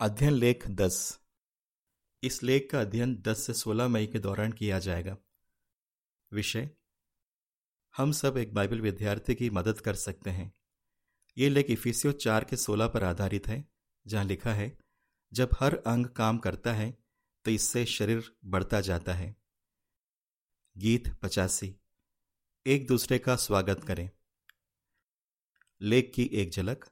अध्ययन 0.00 0.32
लेख 0.32 0.66
दस। 0.68 1.20
इस 2.22 2.42
लेख 2.42 2.68
का 2.72 2.80
अध्ययन 2.80 3.14
10 3.16 3.46
से 3.46 3.52
16 3.54 3.88
मई 3.88 4.06
के 4.06 4.18
दौरान 4.18 4.52
किया 4.52 4.78
जाएगा। 4.78 5.16
विषय, 6.32 6.68
हम 7.94 8.12
सब 8.12 8.36
एक 8.36 8.54
बाइबल 8.54 8.80
विद्यार्थी 8.80 9.34
की 9.34 9.50
मदद 9.50 9.80
कर 9.80 9.94
सकते 9.94 10.30
हैं। 10.30 10.52
ये 11.36 11.48
लेख 11.48 11.70
इफिसियो 11.70 12.12
चार 12.12 12.44
के 12.44 12.56
16 12.56 12.88
पर 12.88 13.04
आधारित 13.04 13.46
है, 13.48 13.64
जहाँ 14.06 14.24
लिखा 14.24 14.54
है, 14.54 14.76
जब 15.32 15.50
हर 15.60 15.76
अंग 15.76 16.06
काम 16.06 16.38
करता 16.38 16.72
है 16.72 16.90
तो 17.44 17.50
इससे 17.50 17.86
शरीर 17.86 18.32
बढ़ता 18.44 18.80
जाता 18.80 19.14
है। 19.14 19.34
गीत 20.76 21.12
पचासी, 21.14 21.74
एक 22.66 22.86
दूसरे 22.86 23.18
का 23.18 23.36
स्वागत 23.38 23.84
करें। 23.84 24.08
लेख 25.80 26.12
की 26.14 26.30
एक 26.32 26.50
झलक, 26.50 26.84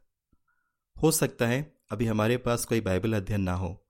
हो 0.96 1.11
सकता 1.12 1.46
है 1.46 1.82
अभी 1.93 2.06
हमारे 2.06 2.36
पास 2.36 2.64
कोई 2.64 2.80
बाइबल 2.80 3.12
अध्ययन 3.12 3.41
ना 3.41 3.55
हो, 3.55 3.87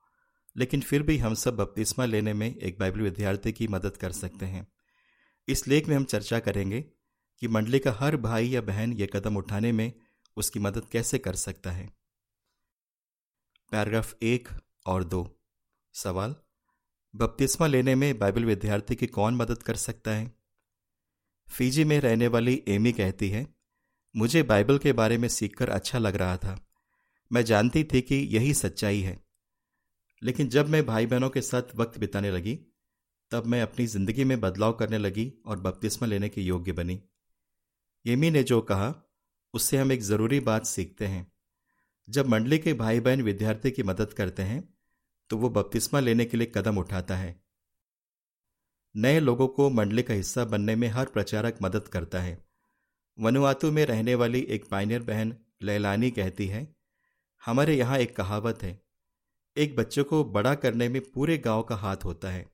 लेकिन 0.57 0.81
फिर 0.81 1.03
भी 1.03 1.19
हम 1.19 1.35
सब 1.35 1.57
बपतिस्मा 1.57 2.05
लेने 2.05 2.33
में 2.33 2.55
एक 2.55 2.79
बाइबल 2.79 3.01
विद्यार्थी 3.01 3.53
की 3.53 3.69
मदद 3.69 3.97
कर 3.97 4.13
सकते 4.13 4.47
हैं। 4.47 4.67
इस 5.49 5.69
लेख 5.69 5.89
में 5.89 5.97
हम 5.97 6.05
चर्चा 6.05 6.39
करेंगे 6.39 6.81
कि 7.43 7.49
मंडली 7.49 7.79
का 7.79 7.93
हर 7.93 8.17
भाई 8.17 8.49
या 8.49 8.61
बहन 8.61 8.93
यह 8.93 9.09
कदम 9.13 9.37
उठाने 9.37 9.73
में 9.73 9.93
उसकी 10.37 10.61
मदद 10.61 10.85
कैसे 10.85 11.19
कर 11.19 11.35
सकता 11.35 11.71
है। 11.71 11.87
पैराग्राफ 13.73 14.17
एक 14.23 14.49
और 14.87 15.05
दो। 15.05 15.41
सवाल, 15.95 16.35
बपतिस्मा 17.15 17.67
लेने 17.67 17.95
में 17.95 18.19
बाइबल 18.19 18.45
विद्यार्थी 18.45 18.95
की 18.95 19.07
कौन 19.07 19.37
मदद 19.37 19.63
कर 19.63 19.77
सकता 19.77 20.11
है? 20.11 20.33
फीजी 21.49 21.85
में 21.85 22.01
रहने 22.01 22.29
वाली 22.29 22.63
एमी 22.69 22.93
कहती 22.93 23.29
है, 23.29 23.47
मुझे 24.17 24.43
बाइबल 24.43 24.79
के 24.79 24.93
बारे 24.93 25.19
में 25.19 25.29
सीखकर 25.29 25.69
अच्छा 25.69 25.99
लग 25.99 26.17
रहा 26.17 26.37
था। 26.37 26.59
मैं 27.33 27.45
जानती 27.45 27.83
थी 27.85 28.01
कि 28.01 28.15
यही 28.33 28.55
सच्चाई 28.55 29.01
है। 29.01 29.21
लेकिन 30.23 30.49
जब 30.49 30.69
मैं 30.69 30.85
भाई 30.87 31.07
बहनों 31.07 31.31
के 31.31 31.41
साथ 31.41 31.75
वक्त 31.77 31.99
बिताने 31.99 32.31
लगी, 32.31 32.55
तब 33.31 33.47
मैं 33.47 33.63
अपनी 33.63 33.87
ज़िंदगी 33.87 34.25
में 34.25 34.41
बदलाव 34.41 34.73
करने 34.73 34.99
लगी 34.99 35.33
और 35.47 35.61
बपतिस्मा 35.61 36.09
लेने 36.09 36.29
के 36.29 36.41
योग्य 36.41 36.73
बनी। 36.73 37.01
यमी 38.05 38.31
ने 38.31 38.43
जो 38.43 38.61
कहा, 38.61 38.95
उससे 39.55 39.77
हम 39.77 39.93
एक 39.93 40.03
ज़रूरी 40.03 40.41
बात 40.41 40.67
सीखते 40.67 41.07
हैं। 41.07 41.31
जब 42.09 42.27
मंडली 42.27 42.59
के 42.59 42.73
भाई 42.75 43.01
बहन 43.01 43.23
विद्यार्थी 43.23 43.71
की 43.71 43.83
मदद 43.83 44.13
करते 44.13 44.43
हैं 44.43 44.63
तो 45.31 45.37
वो 45.37 45.49
बपतिस्मा 45.51 46.01
लेने 46.01 46.25
के 46.25 46.37
लिए 46.37 46.53
कदम 46.55 46.79
उठाता 46.79 47.17
है। 47.17 47.35
नए 48.95 49.21
लोगों 49.21 49.49
को 49.49 49.69
मंडली 49.71 50.03
का 50.03 50.15
हिस्सा 50.15 50.45
बनने 50.45 50.75
में 50.77 50.89
हर 50.89 51.07
प्रचारक 51.07 51.59
मदद 51.63 51.89
करता 51.89 52.21
है। 52.21 52.37
वनुआतु 53.19 53.71
में 53.73 53.85
रहने 53.87 54.15
वाली 54.15 54.41
एक 54.51 54.69
पाइनियर 54.71 55.03
बहन 55.03 55.35
लैलानी 55.63 56.11
कहती 56.11 56.47
है 56.47 56.63
हमारे 57.47 57.77
यहाँ 57.77 57.99
एक 57.99 58.17
कहावत 58.17 58.63
है, 58.63 58.83
एक 59.57 59.77
बच्चे 59.77 60.03
को 60.03 60.25
बड़ा 60.25 60.55
करने 60.55 60.89
में 60.89 61.03
पूरे 61.11 61.39
गाँव 61.39 61.63
का 61.63 61.77
हाथ 61.77 61.97
होता 62.05 62.31
है। 62.31 62.53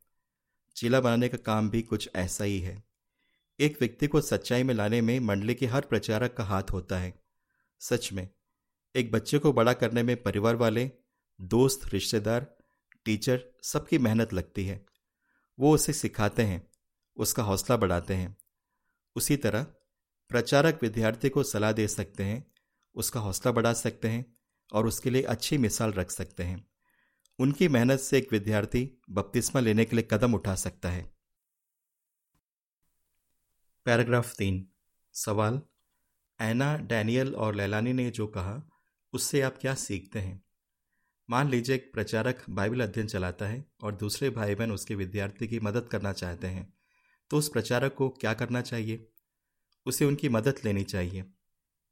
चीला 0.76 1.00
बनाने 1.00 1.28
का 1.28 1.38
काम 1.38 1.70
भी 1.70 1.82
कुछ 1.82 2.10
ऐसा 2.16 2.44
ही 2.44 2.60
है। 2.60 2.84
एक 3.60 3.76
व्यक्ति 3.80 4.06
को 4.06 4.20
सच्चाई 4.20 4.62
में 4.62 4.74
लाने 4.74 5.00
में 5.00 5.20
मंडली 5.20 5.54
के 5.54 5.66
हर 5.66 5.80
प्रचारक 5.80 6.34
का 6.34 6.44
हाथ 6.44 6.62
होता 6.72 6.98
है। 6.98 7.22
सच 7.80 8.12
में, 8.12 8.28
एक 8.94 9.12
बच्चे 9.12 9.38
को 9.38 9.52
बड़ा 9.52 9.72
करने 9.72 10.02
में 10.02 10.22
परिवार 10.22 10.56
वाले, 10.56 10.90
दोस्त, 11.40 11.80
रिश्तेदार, 11.92 12.56
टीचर 13.04 13.44
सबकी 13.62 13.98
मेहनत 13.98 14.32
लगती 14.32 14.66
है। 14.66 14.86
वो 15.58 15.74
उसे 15.74 15.92
सिखाते 15.92 16.42
हैं, 16.42 16.68
उसका 17.16 17.42
हौसला 17.42 17.76
बढ़ाते 17.76 18.14
हैं। 18.14 18.36
उसी 19.16 19.36
तरह, 19.36 19.62
प्रचारक 20.28 20.78
विद्यार्थी 20.82 21.28
को 21.28 21.42
सलाह 21.42 21.72
दे 21.72 21.88
सकते 21.88 22.24
हैं, 22.24 22.52
उसका 22.94 23.20
हौसला 23.20 23.52
बढ़ा 23.52 23.72
सकते 23.72 24.08
हैं 24.08 24.37
और 24.72 24.86
उसके 24.86 25.10
लिए 25.10 25.22
अच्छी 25.22 25.58
मिसाल 25.58 25.92
रख 25.92 26.10
सकते 26.10 26.42
हैं। 26.42 26.66
उनकी 27.38 27.68
मेहनत 27.68 28.00
से 28.00 28.18
एक 28.18 28.32
विद्यार्थी 28.32 29.00
बपतिस्मा 29.10 29.60
लेने 29.60 29.84
के 29.84 29.96
लिए 29.96 30.08
कदम 30.10 30.34
उठा 30.34 30.54
सकता 30.54 30.90
है। 30.90 31.10
पैराग्राफ 33.84 34.34
तीन। 34.34 34.66
सवाल। 35.12 35.62
ऐना, 36.40 36.76
डैनियल 36.76 37.34
और 37.34 37.54
लैलानी 37.54 37.92
ने 37.92 38.10
जो 38.10 38.26
कहा, 38.26 38.62
उससे 39.12 39.40
आप 39.40 39.58
क्या 39.60 39.74
सीखते 39.74 40.18
हैं? 40.18 40.44
मान 41.30 41.48
लीजिए 41.48 41.76
एक 41.76 41.92
प्रचारक 41.92 42.44
बाइबल 42.50 42.80
अध्ययन 42.80 43.06
चलाता 43.06 43.46
है 43.46 43.64
और 43.82 43.94
दूसरे 43.94 44.30
भाई 44.30 44.54
बहन 44.54 44.72
उसके 44.72 44.94
विद्यार्थी 44.94 45.48
की 45.48 45.60
मदद 45.60 45.88
करना 45.88 46.12
चाहते 46.12 46.46
हैं 46.46 46.74
तो 47.30 47.38
उस 47.38 47.48
प्रचारक 47.48 47.94
को 47.94 48.08
क्या 48.08 48.34
करना 48.34 48.60
चाहिए? 48.60 49.08
उसे 49.86 50.04
उनकी 50.04 50.28
मदद 50.28 50.54
लेनी 50.64 50.84
चाहिए। 50.84 51.24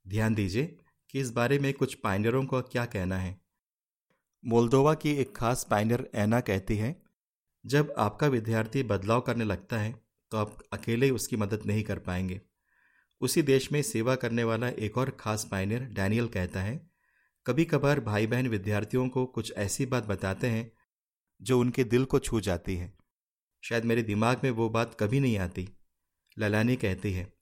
ध्यान 0.09 0.35
दीजिए 0.35 0.79
कि 1.11 1.21
इस 1.21 1.31
बारे 1.31 1.59
में 1.59 1.73
कुछ 1.75 1.95
पाइनरों 1.95 2.45
का 2.47 2.61
क्या 2.61 2.85
कहना 2.85 3.19
है? 3.19 3.41
मोल्दोवा 4.45 4.95
की 4.95 5.13
एक 5.13 5.37
खास 5.37 5.67
पाइनर 5.71 6.09
ऐना 6.15 6.41
कहती 6.41 6.77
है, 6.77 6.95
जब 7.65 7.95
आपका 7.99 8.27
विद्यार्थी 8.27 8.83
बदलाव 8.83 9.21
करने 9.21 9.45
लगता 9.45 9.79
है 9.79 9.93
तो 10.33 10.39
आप 10.39 10.59
अकेले 10.73 11.11
उसकी 11.11 11.37
मदद 11.37 11.63
नहीं 11.67 11.83
कर 11.83 11.99
पाएँगे। 11.99 12.41
उसी 13.21 13.43
देश 13.43 13.71
में 13.73 13.83
सेवा 13.83 14.15
करने 14.17 14.45
वाला 14.45 14.69
एक 14.69 14.99
और 14.99 15.11
खास 15.11 15.47
पाइनियर 15.51 15.85
डैनियल 15.85 16.29
कहता 16.29 16.63
है 16.63 16.91
कभी 17.47 17.65
कभार 17.65 18.01
भाई 18.01 18.27
बहन 18.27 18.49
विद्यार्थियों 18.49 19.09
को 19.09 19.27
कुछ 19.27 19.53
ऐसी 19.57 19.87
बात 19.87 20.07
बताते 20.07 20.47
हैं, 20.47 20.73
जो 21.41 21.59
उनके 21.61 21.85
दिल 21.85 22.05
को 22.05 22.19
छू 22.19 22.41
जाती 22.41 22.77
है। 22.77 22.93
शायद 23.63 23.85
मेरे 23.85 24.03
दिमाग 24.03 24.41
में 24.45 24.51
वो 24.51 24.69
बात 24.69 24.97
कभी 25.01 25.21
नहीं 25.21 25.39
आती। 25.39 25.69
ललानी 26.37 26.77
कहती 26.77 27.13
है 27.13 27.36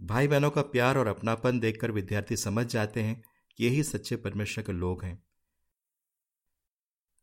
भाई 0.00 0.28
बहनों 0.28 0.50
का 0.50 0.62
प्यार 0.62 0.98
और 0.98 1.06
अपनापन 1.06 1.58
देखकर 1.60 1.90
विद्यार्थी 1.90 2.36
समझ 2.36 2.66
जाते 2.66 3.02
हैं 3.02 3.22
कि 3.56 3.64
यही 3.64 3.82
सच्चे 3.82 4.16
परमेश्वर 4.16 4.64
के 4.64 4.72
लोग 4.72 5.04
हैं। 5.04 5.22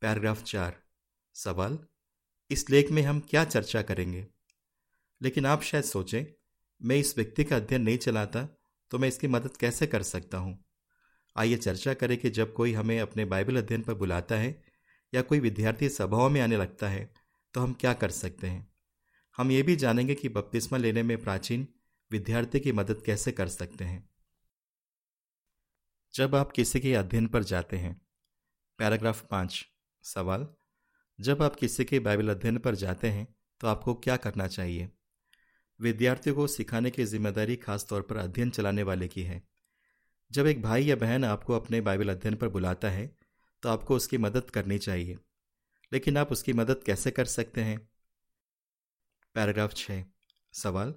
पैराग्राफ 0.01 0.43
चार। 0.43 0.75
सवाल, 1.33 1.77
इस 2.51 2.69
लेख 2.69 2.91
में 2.91 3.01
हम 3.01 3.19
क्या 3.19 3.43
चर्चा 3.45 3.81
करेंगे? 3.81 4.27
लेकिन 5.21 5.45
आप 5.45 5.61
शायद 5.61 5.83
सोचें, 5.83 6.25
मैं 6.81 6.95
इस 6.95 7.17
व्यक्ति 7.17 7.43
का 7.43 7.55
अध्ययन 7.55 7.81
नहीं 7.81 7.97
चलाता 7.97 8.43
तो 8.91 8.99
मैं 8.99 9.07
इसकी 9.07 9.27
मदद 9.27 9.57
कैसे 9.57 9.87
कर 9.87 10.03
सकता 10.03 10.37
हूँ? 10.37 10.63
आइए 11.35 11.57
चर्चा 11.57 11.93
करें 11.93 12.17
कि 12.17 12.29
जब 12.29 12.53
कोई 12.53 12.73
हमें 12.73 12.99
अपने 12.99 13.25
बाइबल 13.25 13.57
अध्ययन 13.57 13.81
पर 13.81 13.93
बुलाता 13.93 14.35
है 14.35 14.63
या 15.13 15.21
कोई 15.21 15.39
विद्यार्थी 15.39 15.89
सभाओं 15.89 16.29
में 16.29 16.41
आने 16.41 16.57
लगता 16.57 16.89
है 16.89 17.13
तो 17.53 17.61
हम 17.61 17.73
क्या 17.73 17.93
कर 17.93 18.11
सकते 18.11 18.47
हैं? 18.47 18.67
हम 19.37 19.51
ये 19.51 19.63
भी 19.63 19.75
जानेंगे 19.75 20.15
कि 20.15 20.29
बपतिस्मा 20.29 20.77
लेने 20.77 21.03
में 21.03 21.17
प्राचीन 21.17 21.67
विद्यार्थी 22.11 22.59
की 22.59 22.71
मदद 22.71 23.01
कैसे 23.05 23.31
कर 23.31 23.47
सकते 23.47 23.83
हैं? 23.83 24.09
जब 26.13 26.35
आप 26.35 26.51
किसी 26.51 26.79
के 26.79 26.93
अध्ययन 26.95 27.27
पर 27.27 27.43
जाते 27.43 27.77
हैं, 27.77 27.95
पैराग्राफ 28.79 29.25
पाँच, 29.27 29.65
सवाल। 30.03 30.47
जब 31.19 31.41
आप 31.43 31.55
किसी 31.55 31.85
के 31.85 31.99
बाइबल 31.99 32.29
अध्ययन 32.29 32.57
पर 32.57 32.75
जाते 32.75 33.09
हैं 33.09 33.27
तो 33.61 33.67
आपको 33.67 33.93
क्या 33.95 34.15
करना 34.17 34.47
चाहिए? 34.47 34.89
विद्यार्थियों 35.79 36.35
को 36.35 36.47
सिखाने 36.47 36.91
की 36.91 37.03
ज़िम्मेदारी 37.05 37.55
खासतौर 37.55 38.01
पर 38.01 38.17
अध्ययन 38.17 38.49
चलाने 38.49 38.83
वाले 38.83 39.07
की 39.07 39.23
है। 39.23 39.41
जब 40.31 40.47
एक 40.47 40.61
भाई 40.61 40.83
या 40.83 40.95
बहन 40.95 41.25
आपको 41.25 41.53
अपने 41.53 41.81
बाइबल 41.81 42.09
अध्ययन 42.09 42.35
पर 42.35 42.49
बुलाता 42.49 42.89
है 42.89 43.07
तो 43.63 43.69
आपको 43.69 43.95
उसकी 43.95 44.17
मदद 44.17 44.49
करनी 44.49 44.77
चाहिए। 44.79 45.17
लेकिन 45.91 46.17
आप 46.17 46.31
उसकी 46.31 46.53
मदद 46.53 46.83
कैसे 46.85 47.11
कर 47.11 47.25
सकते 47.27 47.63
हैं? 47.63 47.79
पैराग्राफ 49.35 49.73
छ 49.73 50.03
सवाल। 50.53 50.93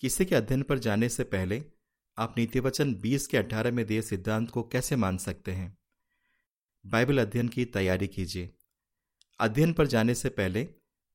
किसी 0.00 0.24
के 0.24 0.34
अध्ययन 0.34 0.62
पर 0.62 0.78
जाने 0.78 1.08
से 1.08 1.24
पहले 1.24 1.64
आप 2.18 2.34
नीतिवचन 2.38 2.94
20 2.94 3.26
के 3.26 3.36
18 3.36 3.70
में 3.70 3.86
दिए 3.86 4.02
सिद्धांत 4.02 4.50
को 4.50 4.62
कैसे 4.62 4.96
मान 4.96 5.18
सकते 5.18 5.52
हैं? 5.52 5.78
बाइबल 6.86 7.18
अध्ययन 7.18 7.48
की 7.48 7.64
तैयारी 7.64 8.06
कीजिए। 8.08 8.50
अध्ययन 9.40 9.72
पर 9.72 9.86
जाने 9.86 10.14
से 10.14 10.28
पहले 10.28 10.68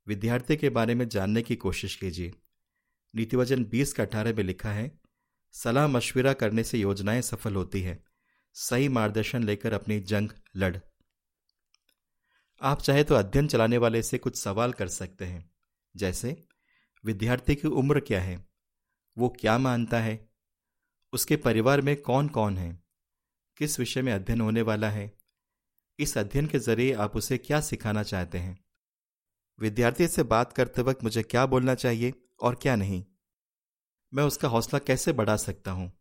विद्यार्थी 0.07 0.57
के 0.57 0.69
बारे 0.69 0.95
में 0.95 1.09
जानने 1.09 1.41
की 1.41 1.55
कोशिश 1.55 1.95
कीजिए। 1.95 2.33
नीतिवचन 3.15 3.65
20 3.65 3.93
का 3.93 4.03
अठारह 4.03 4.33
में 4.33 4.43
लिखा 4.43 4.71
है, 4.71 4.99
सलाह 5.51 5.87
मशविरा 5.87 6.33
करने 6.33 6.63
से 6.63 6.77
योजनाएँ 6.79 7.21
सफल 7.21 7.55
होती 7.55 7.81
है, 7.81 8.05
सही 8.53 8.89
मार्गदर्शन 8.89 9.43
लेकर 9.43 9.73
अपनी 9.73 9.99
जंग 9.99 10.29
लड़। 10.55 10.77
आप 12.61 12.81
चाहे 12.81 13.03
तो 13.03 13.15
अध्ययन 13.15 13.47
चलाने 13.47 13.77
वाले 13.77 14.03
से 14.03 14.17
कुछ 14.17 14.37
सवाल 14.37 14.73
कर 14.73 14.87
सकते 14.87 15.25
हैं, 15.25 15.51
जैसे, 15.95 16.43
विद्यार्थी 17.05 17.55
की 17.55 17.67
उम्र 17.67 17.99
क्या 17.99 18.21
है? 18.21 18.54
वो 19.17 19.29
क्या 19.29 19.57
मानता 19.57 19.99
है? 19.99 20.29
उसके 21.13 21.35
परिवार 21.35 21.81
में 21.81 22.01
कौन 22.01 22.27
कौन 22.27 22.57
है? 22.57 22.83
किस 23.57 23.79
विषय 23.79 24.01
में 24.01 24.13
अध्ययन 24.13 24.41
होने 24.41 24.61
वाला 24.61 24.89
है? 24.89 25.17
इस 25.99 26.17
अध्ययन 26.17 26.47
के 26.47 26.59
ज़रिए 26.59 26.93
आप 26.93 27.15
उसे 27.15 27.37
क्या 27.37 27.61
सिखाना 27.61 28.03
चाहते 28.03 28.37
हैं? 28.37 28.65
विद्यार्थी 29.59 30.07
से 30.07 30.23
बात 30.23 30.53
करते 30.53 30.81
वक्त 30.81 31.03
मुझे 31.03 31.23
क्या 31.23 31.45
बोलना 31.45 31.75
चाहिए 31.75 32.13
और 32.41 32.55
क्या 32.55 32.75
नहीं? 32.75 33.05
मैं 34.13 34.23
उसका 34.23 34.47
हौसला 34.47 34.79
कैसे 34.79 35.13
बढ़ा 35.13 35.35
सकता 35.35 35.71
हूँ? 35.71 35.91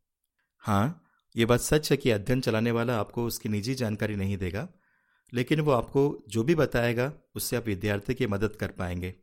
हाँ 0.58 1.00
ये 1.36 1.44
बात 1.44 1.60
सच 1.60 1.90
है 1.90 1.96
कि 1.96 2.10
अध्ययन 2.10 2.40
चलाने 2.40 2.70
वाला 2.70 2.96
आपको 2.96 3.26
उसकी 3.26 3.48
निजी 3.48 3.74
जानकारी 3.74 4.16
नहीं 4.16 4.36
देगा, 4.36 4.68
लेकिन 5.32 5.60
वो 5.60 5.72
आपको 5.72 6.24
जो 6.28 6.42
भी 6.42 6.54
बताएगा, 6.54 7.12
उससे 7.34 7.56
आप 7.56 7.66
विद्यार्थी 7.66 8.14
की 8.14 8.26
मदद 8.26 8.56
कर 8.56 8.70
पाएँगे। 8.70 9.14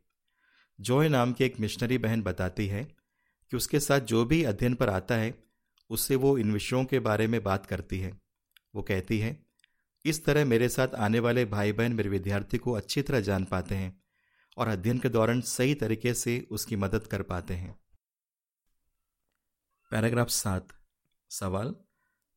जॉय 0.80 1.08
नाम 1.08 1.32
की 1.32 1.44
एक 1.44 1.60
मिशनरी 1.60 1.98
बहन 1.98 2.22
बताती 2.22 2.66
है 2.66 3.01
कि 3.52 3.56
उसके 3.56 3.80
साथ 3.80 4.00
जो 4.00 4.24
भी 4.24 4.42
अध्ययन 4.44 4.74
पर 4.74 4.88
आता 4.88 5.14
है, 5.14 5.34
उससे 5.90 6.16
वो 6.16 6.38
इन 6.38 6.52
विषयों 6.52 6.84
के 6.84 6.98
बारे 6.98 7.26
में 7.26 7.42
बात 7.42 7.66
करती 7.66 7.98
है। 7.98 8.12
वो 8.74 8.82
कहती 8.82 9.18
है, 9.18 9.46
इस 10.04 10.24
तरह 10.24 10.44
मेरे 10.44 10.68
साथ 10.68 10.94
आने 10.96 11.18
वाले 11.18 11.44
भाई 11.44 11.72
बहन 11.72 11.92
मेरे 11.92 12.08
विद्यार्थी 12.08 12.58
को 12.58 12.72
अच्छी 12.72 13.02
तरह 13.02 13.20
जान 13.20 13.44
पाते 13.44 13.74
हैं 13.74 14.02
और 14.56 14.68
अध्ययन 14.68 14.98
के 14.98 15.08
दौरान 15.08 15.40
सही 15.40 15.74
तरीके 15.74 16.14
से 16.14 16.38
उसकी 16.50 16.76
मदद 16.76 17.06
कर 17.06 17.22
पाते 17.22 17.54
हैं। 17.54 17.74
पैराग्राफ 19.90 20.28
सात। 20.28 20.68
सवाल, 21.30 21.74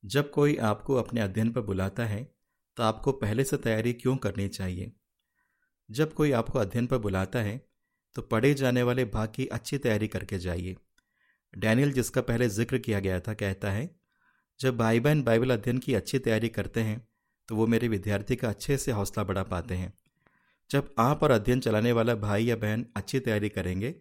जब 0.03 0.31
कोई 0.31 0.56
आपको 0.63 0.95
अपने 0.95 1.21
अध्ययन 1.21 1.51
पर 1.51 1.62
बुलाता 1.62 2.06
है 2.06 2.23
तो 2.77 2.83
आपको 2.83 3.12
पहले 3.12 3.44
से 3.44 3.57
तैयारी 3.57 3.94
क्यों 3.94 4.17
करनी 4.17 4.47
चाहिए? 4.50 4.91
जब 5.89 6.13
कोई 6.13 6.31
आपको 6.31 6.59
अध्ययन 6.59 6.88
पर 6.88 6.97
बुलाता 6.97 7.39
है 7.39 7.57
तो 8.15 8.21
पढ़े 8.21 8.53
जाने 8.53 8.83
वाले 8.83 9.06
भाग 9.06 9.31
की 9.35 9.45
अच्छी 9.47 9.77
तैयारी 9.77 10.07
करके 10.07 10.39
जाइए। 10.39 10.75
डैनियल, 11.55 11.91
जिसका 11.93 12.21
पहले 12.21 12.47
ज़िक्र 12.49 12.77
किया 12.79 12.99
गया 12.99 13.19
था, 13.19 13.33
कहता 13.35 13.71
है, 13.71 13.89
जब 14.59 14.77
भाई 14.77 14.99
बहन 14.99 15.21
बाइबल 15.23 15.51
अध्ययन 15.51 15.77
की 15.77 15.93
अच्छी 15.95 16.19
तैयारी 16.19 16.49
करते 16.49 16.81
हैं 16.81 17.05
तो 17.49 17.55
वो 17.55 17.65
मेरे 17.67 17.87
विद्यार्थी 17.87 18.35
का 18.35 18.49
अच्छे 18.49 18.77
से 18.77 18.91
हौसला 18.91 19.23
बढ़ा 19.23 19.43
पाते 19.45 19.75
हैं। 19.75 19.93
जब 20.69 20.93
आप 20.99 21.23
और 21.23 21.31
अध्ययन 21.31 21.59
चलाने 21.59 21.91
वाला 21.91 22.15
भाई 22.17 22.45
या 22.45 22.55
बहन 22.57 22.85
अच्छी 22.95 23.19
तैयारी 23.19 23.49
करेंगे 23.51 23.91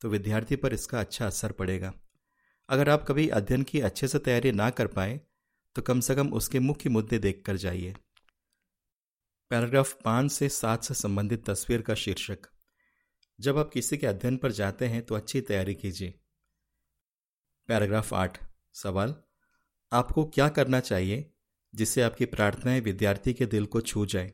तो 0.00 0.08
विद्यार्थी 0.08 0.56
पर 0.56 0.74
इसका 0.74 1.00
अच्छा 1.00 1.26
असर 1.26 1.52
पड़ेगा। 1.52 1.92
अगर 2.68 2.88
आप 2.90 3.04
कभी 3.08 3.28
अध्ययन 3.30 3.62
की 3.62 3.80
अच्छे 3.80 4.08
से 4.08 4.18
तैयारी 4.20 4.52
ना 4.52 4.68
कर 4.70 4.86
पाए 4.88 5.20
तो 5.76 5.82
कम 5.82 6.00
से 6.00 6.14
कम 6.14 6.28
उसके 6.32 6.60
मुख्य 6.60 6.90
मुद्दे 6.90 7.18
देख 7.18 7.42
कर 7.46 7.56
जाइए। 7.58 7.94
पैराग्राफ 9.50 9.92
पाँच 10.04 10.32
से 10.32 10.48
सात 10.50 10.84
से 10.84 10.94
संबंधित 10.96 11.44
तस्वीर 11.50 11.82
का 11.82 11.94
शीर्षक। 11.96 12.46
जब 13.38 13.58
आप 13.58 13.70
किसी 13.70 13.96
के 13.96 14.06
अध्ययन 14.06 14.36
पर 14.36 14.52
जाते 14.52 14.86
हैं 14.86 15.02
तो 15.02 15.14
अच्छी 15.14 15.40
तैयारी 15.42 15.74
कीजिए। 15.76 16.14
पैराग्राफ 17.68 18.14
आठ, 18.14 18.38
सवाल। 18.74 19.14
आपको 19.92 20.24
क्या 20.24 20.48
करना 20.48 20.80
चाहिए 20.80 21.30
जिससे 21.74 22.02
आपकी 22.02 22.24
प्रार्थनाएँ 22.24 22.80
विद्यार्थी 22.80 23.32
के 23.32 23.46
दिल 23.46 23.66
को 23.66 23.80
छू 23.80 24.06
जाए? 24.06 24.32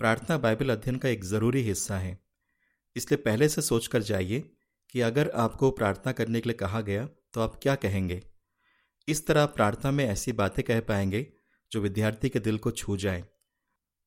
प्रार्थना 0.00 0.38
बाइबल 0.38 0.70
अध्ययन 0.70 0.96
का 0.96 1.08
एक 1.08 1.24
ज़रूरी 1.24 1.62
हिस्सा 1.62 1.98
है। 1.98 2.18
इसलिए 2.96 3.16
पहले 3.16 3.48
से 3.48 3.62
सोचकर 3.62 4.02
जाइए 4.02 4.40
कि 4.90 5.00
अगर 5.00 5.30
आपको 5.30 5.70
प्रार्थना 5.70 6.12
करने 6.12 6.40
के 6.40 6.48
लिए 6.48 6.56
कहा 6.56 6.80
गया 6.80 7.06
तो 7.34 7.40
आप 7.40 7.58
क्या 7.62 7.74
कहेंगे? 7.74 8.22
इस 9.08 9.26
तरह 9.26 9.42
आप 9.42 9.54
प्रार्थना 9.54 9.90
में 9.90 10.04
ऐसी 10.04 10.32
बातें 10.32 10.64
कह 10.64 10.80
पाएँगे 10.80 11.26
जो 11.72 11.80
विद्यार्थी 11.80 12.28
के 12.28 12.40
दिल 12.40 12.58
को 12.58 12.70
छू 12.70 12.96
जाए। 12.96 13.24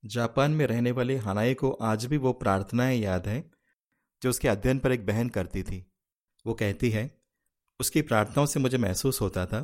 जापान 0.05 0.51
में 0.51 0.65
रहने 0.67 0.91
वाले 0.91 1.17
हनाई 1.17 1.53
को 1.53 1.71
आज 1.71 2.05
भी 2.05 2.17
वो 2.17 2.33
प्रार्थनाएँ 2.33 2.99
याद 2.99 3.27
हैं, 3.27 3.51
जो 4.21 4.29
उसके 4.29 4.47
अध्ययन 4.47 4.79
पर 4.79 4.91
एक 4.91 5.05
बहन 5.05 5.29
करती 5.29 5.63
थी। 5.63 5.91
वो 6.45 6.53
कहती 6.53 6.89
है 6.89 7.22
उसकी 7.83 8.01
प्रार्थनाओं 8.01 8.45
से 8.45 8.59
मुझे 8.59 8.77
महसूस 8.77 9.21
होता 9.21 9.45
था 9.45 9.61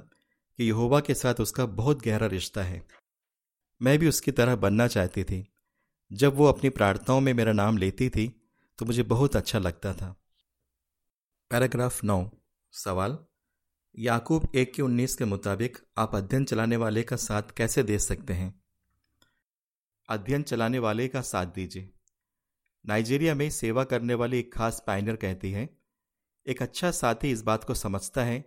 कि 0.57 0.63
यहोवा 0.63 0.99
के 0.99 1.13
साथ 1.13 1.35
उसका 1.41 1.65
बहुत 1.65 2.01
गहरा 2.01 2.27
रिश्ता 2.27 2.63
है। 2.63 2.87
मैं 3.81 3.97
भी 3.99 4.07
उसकी 4.07 4.31
तरह 4.31 4.55
बनना 4.55 4.87
चाहती 4.87 5.23
थी। 5.23 5.45
जब 6.11 6.35
वो 6.35 6.45
अपनी 6.45 6.69
प्रार्थनाओं 6.69 7.21
में 7.21 7.33
मेरा 7.33 7.53
नाम 7.53 7.77
लेती 7.77 8.09
थी 8.09 8.27
तो 8.79 8.85
मुझे 8.85 9.03
बहुत 9.03 9.35
अच्छा 9.35 9.59
लगता 9.59 9.93
था। 9.93 10.15
पैराग्राफ 11.51 12.03
नौ, 12.03 12.29
सवाल, 12.71 13.17
याकूब 13.97 14.51
एक 14.55 14.73
के 14.73 14.81
उन्नीस 14.81 15.15
के 15.15 15.25
मुताबिक 15.25 15.77
आप 15.97 16.15
अध्ययन 16.15 16.45
चलाने 16.45 16.77
वाले 16.77 17.03
का 17.03 17.15
साथ 17.15 17.43
कैसे 17.57 17.83
दे 17.83 17.99
सकते 17.99 18.33
हैं? 18.33 18.53
अध्ययन 20.09 20.43
चलाने 20.43 20.79
वाले 20.79 21.07
का 21.07 21.21
साथ 21.21 21.45
दीजिए। 21.45 21.89
नाइजीरिया 22.85 23.35
में 23.35 23.49
सेवा 23.49 23.83
करने 23.83 24.13
वाली 24.13 24.39
एक 24.39 24.53
खास 24.53 24.83
पाइनर 24.87 25.15
कहती 25.15 25.51
है 25.51 25.78
एक 26.45 26.61
अच्छा 26.61 26.89
साथी 26.91 27.31
इस 27.31 27.41
बात 27.41 27.63
को 27.63 27.73
समझता 27.73 28.23
है 28.23 28.43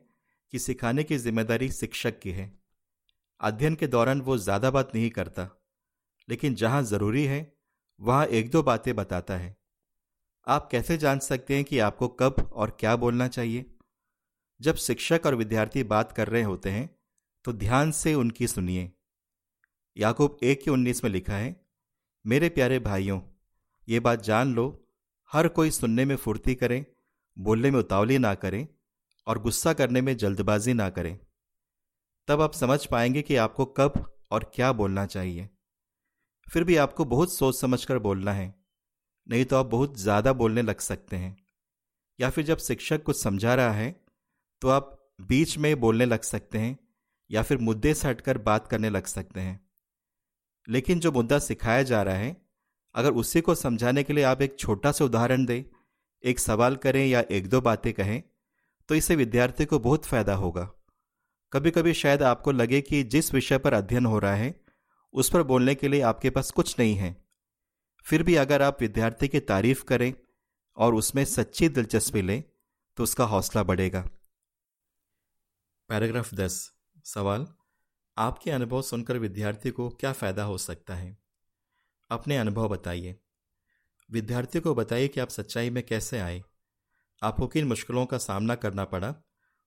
कि 0.52 0.58
सिखाने 0.58 1.02
की 1.04 1.16
ज़िम्मेदारी 1.18 1.68
शिक्षक 1.70 2.18
की 2.18 2.30
है। 2.32 2.50
अध्ययन 3.40 3.74
के 3.74 3.86
दौरान 3.86 4.20
वो 4.20 4.36
ज़्यादा 4.38 4.70
बात 4.70 4.94
नहीं 4.94 5.10
करता, 5.10 5.48
लेकिन 6.28 6.54
जहाँ 6.54 6.82
ज़रूरी 6.82 7.24
है, 7.24 7.52
वहाँ 8.00 8.26
एक 8.26 8.50
दो 8.50 8.62
बातें 8.62 8.94
बताता 8.96 9.36
है। 9.36 9.56
आप 10.46 10.68
कैसे 10.70 10.96
जान 10.98 11.18
सकते 11.20 11.54
हैं 11.54 11.64
कि 11.64 11.78
आपको 11.80 12.08
कब 12.10 12.48
और 12.52 12.76
क्या 12.80 12.94
बोलना 12.96 13.28
चाहिए? 13.28 13.64
जब 14.60 14.76
शिक्षक 14.76 15.26
और 15.26 15.34
विद्यार्थी 15.34 15.82
बात 15.84 16.12
कर 16.12 16.28
रहे 16.28 16.42
होते 16.42 16.70
हैं 16.70 16.88
तो 17.44 17.52
ध्यान 17.54 17.90
से 17.92 18.14
उनकी 18.14 18.46
सुनिए। 18.48 18.90
याकूब 19.96 20.38
एक 20.42 20.62
के 20.62 20.70
उन्नीस 20.70 21.04
में 21.04 21.10
लिखा 21.10 21.36
है, 21.36 21.56
मेरे 22.24 22.48
प्यारे 22.48 22.78
भाइयों, 22.80 23.20
ये 23.88 24.00
बात 24.00 24.22
जान 24.22 24.54
लो, 24.54 24.66
हर 25.30 25.48
कोई 25.50 25.70
सुनने 25.72 26.04
में 26.04 26.16
फुर्ती 26.16 26.54
करे 26.54 26.84
बोलने 27.36 27.70
में 27.70 27.78
उतावली 27.78 28.18
ना 28.18 28.34
करें 28.36 28.66
और 29.26 29.38
गुस्सा 29.38 29.72
करने 29.72 30.00
में 30.00 30.16
जल्दबाजी 30.16 30.72
ना 30.74 30.88
करें। 30.90 31.18
तब 32.28 32.40
आप 32.40 32.52
समझ 32.54 32.84
पाएँगे 32.86 33.22
कि 33.22 33.36
आपको 33.38 33.64
कब 33.72 34.04
और 34.30 34.50
क्या 34.54 34.72
बोलना 34.72 35.06
चाहिए। 35.06 35.48
फिर 36.46 36.64
भी 36.64 36.76
आपको 36.76 37.04
बहुत 37.04 37.34
सोच 37.34 37.60
समझ 37.60 37.84
कर 37.84 37.98
बोलना 37.98 38.32
है, 38.32 38.54
नहीं 39.26 39.44
तो 39.44 39.56
आप 39.56 39.66
बहुत 39.66 39.98
ज़्यादा 39.98 40.32
बोलने 40.34 40.62
लग 40.62 40.80
सकते 40.80 41.16
हैं। 41.16 41.36
या 42.18 42.30
फिर 42.30 42.44
जब 42.44 42.58
शिक्षक 42.58 43.02
कुछ 43.02 43.22
समझा 43.22 43.54
रहा 43.54 43.72
है 43.72 43.90
तो 44.62 44.68
आप 44.68 44.98
बीच 45.22 45.56
में 45.58 45.74
बोलने 45.80 46.04
लग 46.04 46.22
सकते 46.22 46.58
हैं 46.58 46.78
या 47.30 47.42
फिर 47.42 47.58
मुद्दे 47.58 47.94
से 47.94 48.08
हटकर 48.08 48.38
बात 48.40 48.66
करने 48.68 48.90
लग 48.90 49.06
सकते 49.06 49.40
हैं। 49.40 49.60
लेकिन 50.68 51.00
जो 51.00 51.12
मुद्दा 51.12 51.38
सिखाया 51.38 51.82
जा 51.82 52.02
रहा 52.02 52.14
है, 52.14 52.36
अगर 52.94 53.12
उसी 53.12 53.40
को 53.40 53.54
समझाने 53.54 54.02
के 54.02 54.12
लिए 54.12 54.24
आप 54.24 54.42
एक 54.42 54.58
छोटा 54.58 54.92
सा 54.92 55.04
उदाहरण 55.04 55.44
दें 55.44 55.62
एक 56.24 56.38
सवाल 56.38 56.76
करें 56.76 57.06
या 57.06 57.24
एक 57.30 57.48
दो 57.48 57.60
बातें 57.60 57.92
कहें 57.92 58.22
तो 58.88 58.94
इससे 58.94 59.16
विद्यार्थी 59.16 59.64
को 59.64 59.78
बहुत 59.78 60.06
फ़ायदा 60.06 60.34
होगा। 60.34 60.64
कभी 61.52 61.70
कभी 61.70 61.94
शायद 61.94 62.22
आपको 62.22 62.52
लगे 62.52 62.80
कि 62.80 63.02
जिस 63.04 63.32
विषय 63.34 63.58
पर 63.58 63.72
अध्ययन 63.72 64.06
हो 64.06 64.18
रहा 64.18 64.34
है, 64.34 64.54
उस 65.14 65.30
पर 65.30 65.42
बोलने 65.42 65.74
के 65.74 65.88
लिए 65.88 66.00
आपके 66.00 66.30
पास 66.30 66.50
कुछ 66.50 66.78
नहीं 66.78 66.94
है। 66.94 67.16
फिर 68.06 68.22
भी 68.22 68.34
अगर 68.34 68.62
आप 68.62 68.80
विद्यार्थी 68.80 69.28
की 69.28 69.40
तारीफ़ 69.40 69.84
करें 69.84 70.12
और 70.76 70.94
उसमें 70.94 71.24
सच्ची 71.24 71.68
दिलचस्पी 71.68 72.22
लें 72.22 72.42
तो 72.98 73.02
उसका 73.02 73.24
हौसला 73.24 73.62
बढ़ेगा। 73.62 74.00
पैराग्राफ 75.90 76.34
दस, 76.34 76.72
सवाल, 77.04 77.46
आपके 78.16 78.50
अनुभव 78.50 78.82
सुनकर 78.82 79.18
विद्यार्थी 79.18 79.70
को 79.70 79.88
क्या 79.90 80.12
फ़ायदा 80.12 80.44
हो 80.44 80.58
सकता 80.58 80.94
है? 80.94 81.16
अपने 82.10 82.36
अनुभव 82.36 82.68
बताइए। 82.68 83.18
विद्यार्थी 84.12 84.60
को 84.60 84.74
बताइए 84.74 85.08
कि 85.08 85.20
आप 85.20 85.28
सच्चाई 85.28 85.70
में 85.70 85.82
कैसे 85.82 86.18
आए। 86.20 86.42
आपको 87.22 87.46
किन 87.46 87.66
मुश्किलों 87.66 88.06
का 88.06 88.18
सामना 88.18 88.54
करना 88.54 88.84
पड़ा 88.84 89.14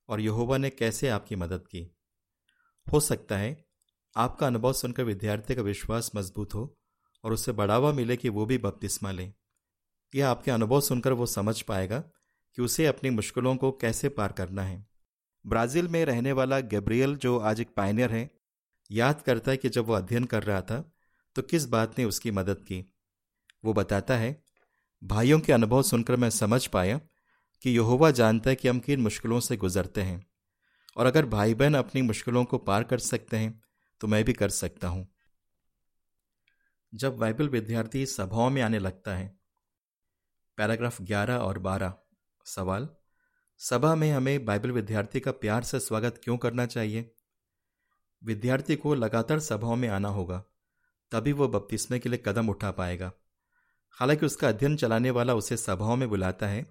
और 0.10 0.22
यहोवा 0.22 0.58
ने 0.58 0.70
कैसे 0.70 1.08
आपकी 1.08 1.36
मदद 1.36 1.68
की। 1.68 1.96
हो 2.88 3.00
सकता 3.00 3.38
है 3.38 3.66
आपका 4.16 4.48
अनुभव 4.48 4.74
सुनकर 4.74 5.04
विद्यार्थी 5.04 5.56
का 5.56 5.62
विश्वास 5.62 6.12
मज़बूत 6.16 6.54
हो 6.54 6.78
और 7.24 7.34
उसे 7.34 7.52
बढ़ावा 7.52 7.92
मिले 7.92 8.18
कि 8.18 8.30
वो 8.30 8.46
भी 8.46 8.58
बपतिस्मा 8.58 9.12
ले। 9.12 9.32
यह 10.16 10.30
आपके 10.30 10.52
अनुभव 10.52 10.82
सुनकर 10.82 11.14
वो 11.14 11.26
समझ 11.26 11.62
पाएगा 11.62 12.00
कि 12.58 12.62
उसे 12.62 12.86
अपनी 12.86 13.10
मुश्किलों 13.10 13.56
को 13.56 13.72
कैसे 13.72 14.10
पार 14.10 14.32
करना 14.32 14.64
है। 14.64 14.86
ब्राज़ील 15.46 15.88
में 15.88 16.06
रहने 16.06 16.32
वाला 16.32 16.60
गैब्रियल 16.60 17.16
जो 17.16 17.38
आज 17.40 17.62
एक 17.62 17.74
पाइनियर 17.78 18.12
है, 18.12 18.30
याद 18.92 19.22
करता 19.22 19.52
है 19.52 19.58
कि 19.58 19.70
जब 19.70 19.86
वो 19.86 19.94
अध्ययन 19.94 20.26
कर 20.26 20.44
रहा 20.44 20.62
था 20.62 20.92
तो 21.36 21.42
किस 21.42 21.66
बात 21.66 22.00
ने 22.00 22.06
उसकी 22.06 22.32
मदद 22.32 22.64
की? 22.64 22.95
वो 23.66 23.74
बताता 23.74 24.18
है, 24.18 24.44
भाइयों 25.02 25.40
के 25.40 25.54
अनुभव 25.54 25.82
सुनकर 25.82 26.16
मैं 26.16 26.30
समझ 26.30 26.66
पाया 26.68 27.00
कि 27.64 27.72
यहोवा 27.72 28.12
जानता 28.12 28.50
है 28.50 28.56
कि 28.56 28.68
हम 28.68 28.80
किन 28.80 29.02
मुश्किलों 29.02 29.40
से 29.40 29.58
गुजरते 29.58 30.02
हैं, 30.02 30.26
और 30.98 31.06
अगर 31.06 31.26
भाई 31.26 31.54
बहन 31.54 31.76
अपनी 31.76 32.02
मुश्किलों 32.02 32.44
को 32.46 32.58
पार 32.58 32.84
कर 32.84 33.00
सकते 33.00 33.38
हैं 33.38 33.62
तो 34.02 34.08
मैं 34.08 34.24
भी 34.24 34.34
कर 34.34 34.50
सकता 34.50 34.88
हूँ। 34.88 35.08
जब 36.94 37.18
बाइबल 37.18 37.50
विद्यार्थी 37.50 38.06
सभाओं 38.06 38.50
में 38.50 38.62
आने 38.62 38.80
लगता 38.80 39.16
है, 39.16 39.28
पैराग्राफ 40.58 41.02
11 41.02 41.38
और 41.38 41.60
12 41.60 41.94
सवाल, 42.46 42.88
सभा 43.60 43.94
में 43.96 44.12
हमें 44.12 44.46
बाइबल 44.46 44.72
विद्यार्थी 44.72 45.20
का 45.20 45.32
प्यार 45.32 45.64
से 45.64 45.80
स्वागत 45.80 46.20
क्यों 46.24 46.38
करना 46.38 46.66
चाहिए? 46.66 47.12
विद्यार्थी 48.22 48.76
को 48.76 48.94
लगातार 48.96 49.40
सभाओं 49.40 49.76
में 49.76 49.88
आना 49.90 50.10
होगा, 50.10 50.44
तभी 51.12 51.32
वो 51.32 51.48
बपतिस्मे 51.48 52.00
के 52.00 52.10
लिए 52.10 52.22
कदम 52.26 52.50
उठा 52.50 52.72
पाएगा। 52.72 53.12
हालाँकि 53.98 54.26
उसका 54.26 54.50
अध्ययन 54.50 54.76
चलाने 54.78 55.12
वाला 55.12 55.34
उसे 55.34 55.58
सभाओं 55.58 55.96
में 55.96 56.08
बुलाता 56.10 56.48
है, 56.48 56.66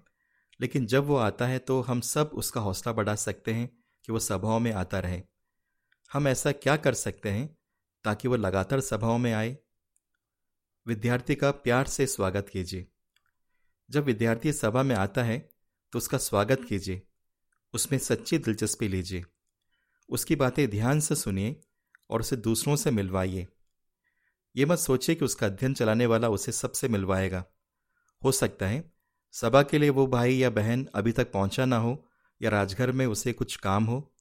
लेकिन 0.59 0.85
जब 0.85 1.05
वो 1.05 1.15
आता 1.15 1.47
है 1.47 1.59
तो 1.59 1.81
हम 1.81 2.01
सब 2.01 2.31
उसका 2.33 2.61
हौसला 2.61 2.93
बढ़ा 2.93 3.15
सकते 3.15 3.53
हैं 3.53 3.69
कि 4.05 4.11
वो 4.11 4.19
सभाओं 4.19 4.59
में 4.59 4.71
आता 4.71 4.99
रहे। 4.99 5.21
हम 6.11 6.27
ऐसा 6.27 6.51
क्या 6.51 6.75
कर 6.77 6.93
सकते 6.93 7.29
हैं 7.29 7.47
ताकि 8.05 8.27
वो 8.27 8.35
लगातार 8.35 8.79
सभाओं 8.79 9.17
में 9.17 9.33
आए? 9.33 9.57
विद्यार्थी 10.85 11.35
का 11.35 11.51
प्यार 11.51 11.87
से 11.87 12.07
स्वागत 12.07 12.49
कीजिए। 12.49 12.87
जब 13.89 14.03
विद्यार्थी 14.03 14.53
सभा 14.53 14.83
में 14.83 14.95
आता 14.95 15.23
है 15.23 15.49
तो 15.93 15.97
उसका 15.97 16.17
स्वागत 16.17 16.65
कीजिए। 16.69 17.01
उसमें 17.73 17.99
सच्ची 17.99 18.37
दिलचस्पी 18.37 18.87
लीजिए। 18.87 19.23
उसकी 20.09 20.35
बातें 20.35 20.69
ध्यान 20.69 20.99
से 20.99 21.15
सुनिए 21.15 21.61
और 22.09 22.19
उसे 22.19 22.35
दूसरों 22.35 22.75
से 22.75 22.91
मिलवाइए। 22.91 23.47
ये 24.55 24.65
मत 24.65 24.79
सोचिए 24.79 25.15
कि 25.15 25.25
उसका 25.25 25.45
अध्ययन 25.45 25.73
चलाने 25.73 26.05
वाला 26.05 26.29
उसे 26.29 26.51
सबसे 26.51 26.87
मिलवाएगा। 26.87 27.43
हो 28.23 28.31
सकता 28.31 28.67
है, 28.67 28.83
सभा 29.33 29.63
के 29.63 29.77
लिए 29.77 29.89
वो 29.89 30.07
भाई 30.07 30.35
या 30.35 30.49
बहन 30.49 30.87
अभी 30.95 31.11
तक 31.11 31.31
पहुँचा 31.31 31.65
ना 31.65 31.77
हो 31.77 32.07
या 32.41 32.49
राजघर 32.49 32.91
में 32.91 33.05
उसे 33.05 33.33
कुछ 33.33 33.55
काम 33.55 33.85
हो। 33.85 34.13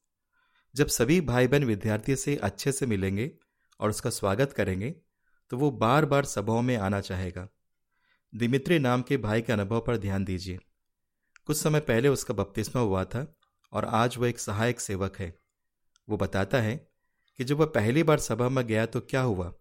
जब 0.75 0.87
सभी 0.87 1.21
भाई 1.21 1.49
बहन 1.49 1.65
विद्यार्थी 1.65 2.17
से 2.17 2.37
अच्छे 2.37 2.73
से 2.73 2.87
मिलेंगे 2.87 3.31
और 3.81 3.91
उसका 3.91 4.11
स्वागत 4.11 4.53
करेंगे 4.53 4.95
तो 5.51 5.57
वो 5.57 5.71
बार 5.71 6.05
बार 6.05 6.25
सभाओं 6.25 6.63
में 6.63 6.77
आना 6.77 7.01
चाहेगा। 7.01 7.49
दिमित्री 8.33 8.79
नाम 8.79 9.03
के 9.03 9.17
भाई 9.17 9.43
के 9.43 9.53
अनुभव 9.53 9.81
पर 9.81 9.97
ध्यान 9.97 10.25
दीजिए। 10.25 10.59
कुछ 11.47 11.57
समय 11.57 11.81
पहले 11.81 12.09
उसका 12.09 12.35
बपतिस्मा 12.35 12.83
हुआ 12.83 13.05
था 13.05 13.27
और 13.73 13.85
आज 13.85 14.17
वह 14.17 14.29
एक 14.29 14.39
सहायक 14.39 14.81
सेवक 14.81 15.17
है। 15.19 15.35
वो 16.09 16.17
बताता 16.17 16.61
है 16.61 16.77
कि 17.39 17.45
जब 17.45 17.57
वह 17.57 17.67
पहली 17.67 18.03
बार 18.03 18.19
सभा 18.19 18.49
में 18.49 18.67
गया 18.67 18.87
तो 18.87 19.01
क्या 19.01 19.21
हुआ? 19.21 19.53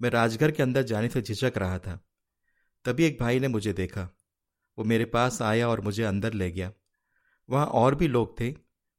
मैं 0.00 0.10
राजघर 0.10 0.50
के 0.50 0.62
अंदर 0.62 0.82
जाने 0.82 1.08
से 1.08 1.22
झिझक 1.22 1.52
रहा 1.56 1.78
था। 1.78 2.00
तभी 2.84 3.04
एक 3.04 3.18
भाई 3.20 3.40
ने 3.40 3.48
मुझे 3.48 3.72
देखा। 3.72 4.08
वो 4.78 4.84
मेरे 4.84 5.04
पास 5.04 5.42
आया 5.42 5.68
और 5.68 5.80
मुझे 5.80 6.02
अंदर 6.02 6.32
ले 6.32 6.50
गया। 6.50 6.72
वहाँ 7.50 7.66
और 7.66 7.94
भी 7.94 8.08
लोग 8.08 8.40
थे। 8.40 8.52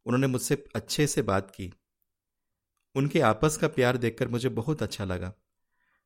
उन्होंने 0.05 0.27
मुझसे 0.27 0.65
अच्छे 0.75 1.07
से 1.07 1.21
बात 1.21 1.51
की। 1.55 1.73
उनके 2.95 3.19
आपस 3.19 3.57
का 3.57 3.67
प्यार 3.67 3.97
देखकर 3.97 4.27
मुझे 4.27 4.49
बहुत 4.49 4.83
अच्छा 4.83 5.05
लगा। 5.05 5.33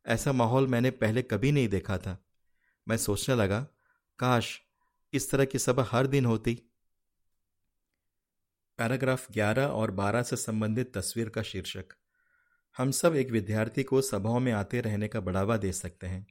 ऐसा 0.05 0.31
माहौल 0.31 0.67
मैंने 0.67 0.91
पहले 0.91 1.21
कभी 1.21 1.51
नहीं 1.51 1.67
देखा 1.67 1.97
था। 1.97 2.25
मैं 2.87 2.97
सोचने 2.97 3.35
लगा, 3.35 3.67
काश 4.19 4.61
इस 5.13 5.31
तरह 5.31 5.45
की 5.45 5.59
सभा 5.59 5.83
हर 5.83 6.07
दिन 6.07 6.25
होती। 6.25 6.61
पैराग्राफ 8.77 9.31
11 9.31 9.67
और 9.67 9.91
12 9.91 10.23
से 10.23 10.35
संबंधित 10.35 10.97
तस्वीर 10.97 11.29
का 11.29 11.41
शीर्षक। 11.41 11.85
हम 12.77 12.91
सब 12.91 13.15
एक 13.15 13.31
विद्यार्थी 13.31 13.83
को 13.83 14.01
सभाओं 14.01 14.39
में 14.39 14.51
आते 14.51 14.81
रहने 14.81 15.07
का 15.07 15.19
बढ़ावा 15.19 15.57
दे 15.57 15.73
सकते 15.73 16.07
हैं। 16.07 16.27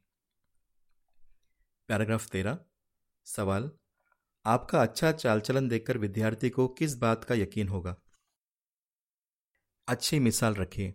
पैराग्राफ 1.88 2.28
13 2.28 2.58
सवाल, 3.24 3.70
आपका 4.46 4.82
अच्छा 4.82 5.12
चाल 5.12 5.40
चलन 5.40 5.68
देखकर 5.68 5.98
विद्यार्थी 5.98 6.50
को 6.50 6.68
किस 6.68 6.96
बात 6.96 7.24
का 7.24 7.34
यकीन 7.34 7.68
होगा? 7.68 7.96
अच्छी 9.88 10.18
मिसाल 10.18 10.54
रखिए। 10.54 10.94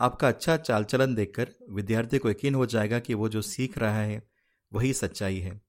आपका 0.00 0.28
अच्छा 0.28 0.56
चाल 0.56 0.84
चलन 0.84 1.14
देखकर 1.14 1.54
विद्यार्थी 1.70 2.18
को 2.18 2.30
यकीन 2.30 2.54
हो 2.54 2.66
जाएगा 2.66 2.98
कि 2.98 3.14
वो 3.14 3.28
जो 3.28 3.42
सीख 3.42 3.78
रहा 3.78 4.02
है, 4.02 4.28
वही 4.72 4.92
सच्चाई 4.92 5.38
है। 5.38 5.60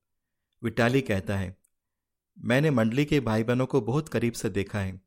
विटाली 0.64 1.02
कहता 1.02 1.38
है, 1.38 1.58
मैंने 2.38 2.72
मंडली 2.72 3.06
के 3.06 3.20
भाई 3.20 3.44
बहनों 3.44 3.66
को 3.66 3.82
बहुत 3.82 4.10
करीब 4.10 4.34
से 4.34 4.50
देखा 4.50 4.80
है। 4.80 5.02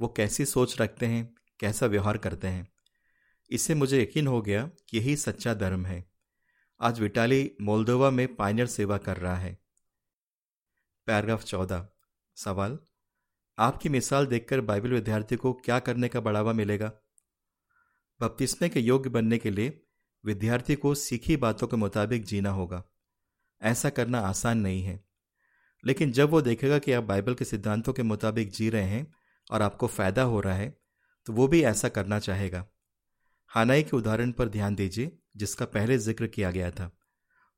वो 0.00 0.08
कैसी 0.08 0.44
सोच 0.46 0.80
रखते 0.80 1.06
हैं, 1.06 1.34
कैसा 1.60 1.86
व्यवहार 1.86 2.18
करते 2.18 2.48
हैं? 2.48 2.75
इससे 3.50 3.74
मुझे 3.74 4.02
यकीन 4.02 4.26
हो 4.26 4.42
गया 4.42 4.70
कि 4.88 4.98
यही 4.98 5.16
सच्चा 5.16 5.54
धर्म 5.54 5.86
है। 5.86 6.10
आज 6.80 7.00
विटाली 7.00 7.56
मोल्दोवा 7.60 8.10
में 8.10 8.36
पाइनर 8.36 8.66
सेवा 8.66 8.98
कर 8.98 9.16
रहा 9.16 9.36
है। 9.36 9.58
पैराग्राफ 11.06 11.44
चौदह। 11.44 11.88
सवाल, 12.36 12.78
आपकी 13.58 13.88
मिसाल 13.88 14.26
देखकर 14.26 14.60
बाइबल 14.60 14.92
विद्यार्थी 14.92 15.36
को 15.36 15.52
क्या 15.52 15.78
करने 15.78 16.08
का 16.08 16.20
बढ़ावा 16.20 16.52
मिलेगा? 16.52 16.92
बपतिस्मे 18.20 18.68
के 18.68 18.80
योग्य 18.80 19.10
बनने 19.10 19.38
के 19.38 19.50
लिए 19.50 19.82
विद्यार्थी 20.24 20.74
को 20.74 20.94
सीखी 20.94 21.36
बातों 21.36 21.66
के 21.66 21.76
मुताबिक 21.76 22.24
जीना 22.24 22.50
होगा। 22.50 22.84
ऐसा 23.62 23.90
करना 23.90 24.20
आसान 24.20 24.58
नहीं 24.58 24.82
है। 24.82 25.04
लेकिन 25.84 26.12
जब 26.12 26.30
वो 26.30 26.42
देखेगा 26.42 26.78
कि 26.78 26.92
आप 26.92 27.04
बाइबल 27.04 27.34
के 27.34 27.44
सिद्धांतों 27.44 27.92
के 27.92 28.02
मुताबिक 28.02 28.50
जी 28.50 28.70
रहे 28.70 28.82
हैं 28.82 29.14
और 29.50 29.62
आपको 29.62 29.86
फ़ायदा 29.86 30.22
हो 30.22 30.40
रहा 30.40 30.54
है 30.54 30.80
तो 31.26 31.32
वो 31.32 31.48
भी 31.48 31.62
ऐसा 31.64 31.88
करना 31.88 32.18
चाहेगा। 32.18 32.66
हानाई 33.48 33.82
के 33.82 33.96
उदाहरण 33.96 34.32
पर 34.32 34.48
ध्यान 34.48 34.74
दीजिए, 34.74 35.18
जिसका 35.36 35.64
पहले 35.64 35.98
ज़िक्र 35.98 36.26
किया 36.26 36.50
गया 36.50 36.70
था। 36.70 36.90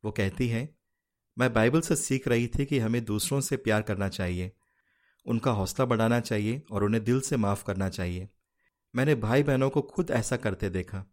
वो 0.05 0.11
कहती 0.11 0.49
है, 0.49 0.69
मैं 1.37 1.53
बाइबल 1.53 1.81
से 1.81 1.97
सीख 1.97 2.29
रही 2.29 2.47
थी 2.49 2.65
कि 2.67 2.79
हमें 2.79 3.05
दूसरों 3.05 3.41
से 3.41 3.57
प्यार 3.57 3.83
करना 3.83 4.09
चाहिए, 4.09 4.53
उनका 5.27 5.51
हौसला 5.51 5.87
बढ़ाना 5.87 6.21
चाहिए 6.21 6.63
और 6.71 6.85
उन्हें 6.85 7.05
दिल 7.05 7.21
से 7.21 7.37
माफ़ 7.37 7.65
करना 7.65 7.89
चाहिए। 7.89 8.29
मैंने 8.95 9.15
भाई 9.15 9.43
बहनों 9.43 9.71
को 9.71 9.83
खुद 9.83 10.11
ऐसा 10.11 10.37
करते 10.37 10.71
देखा। 10.71 11.05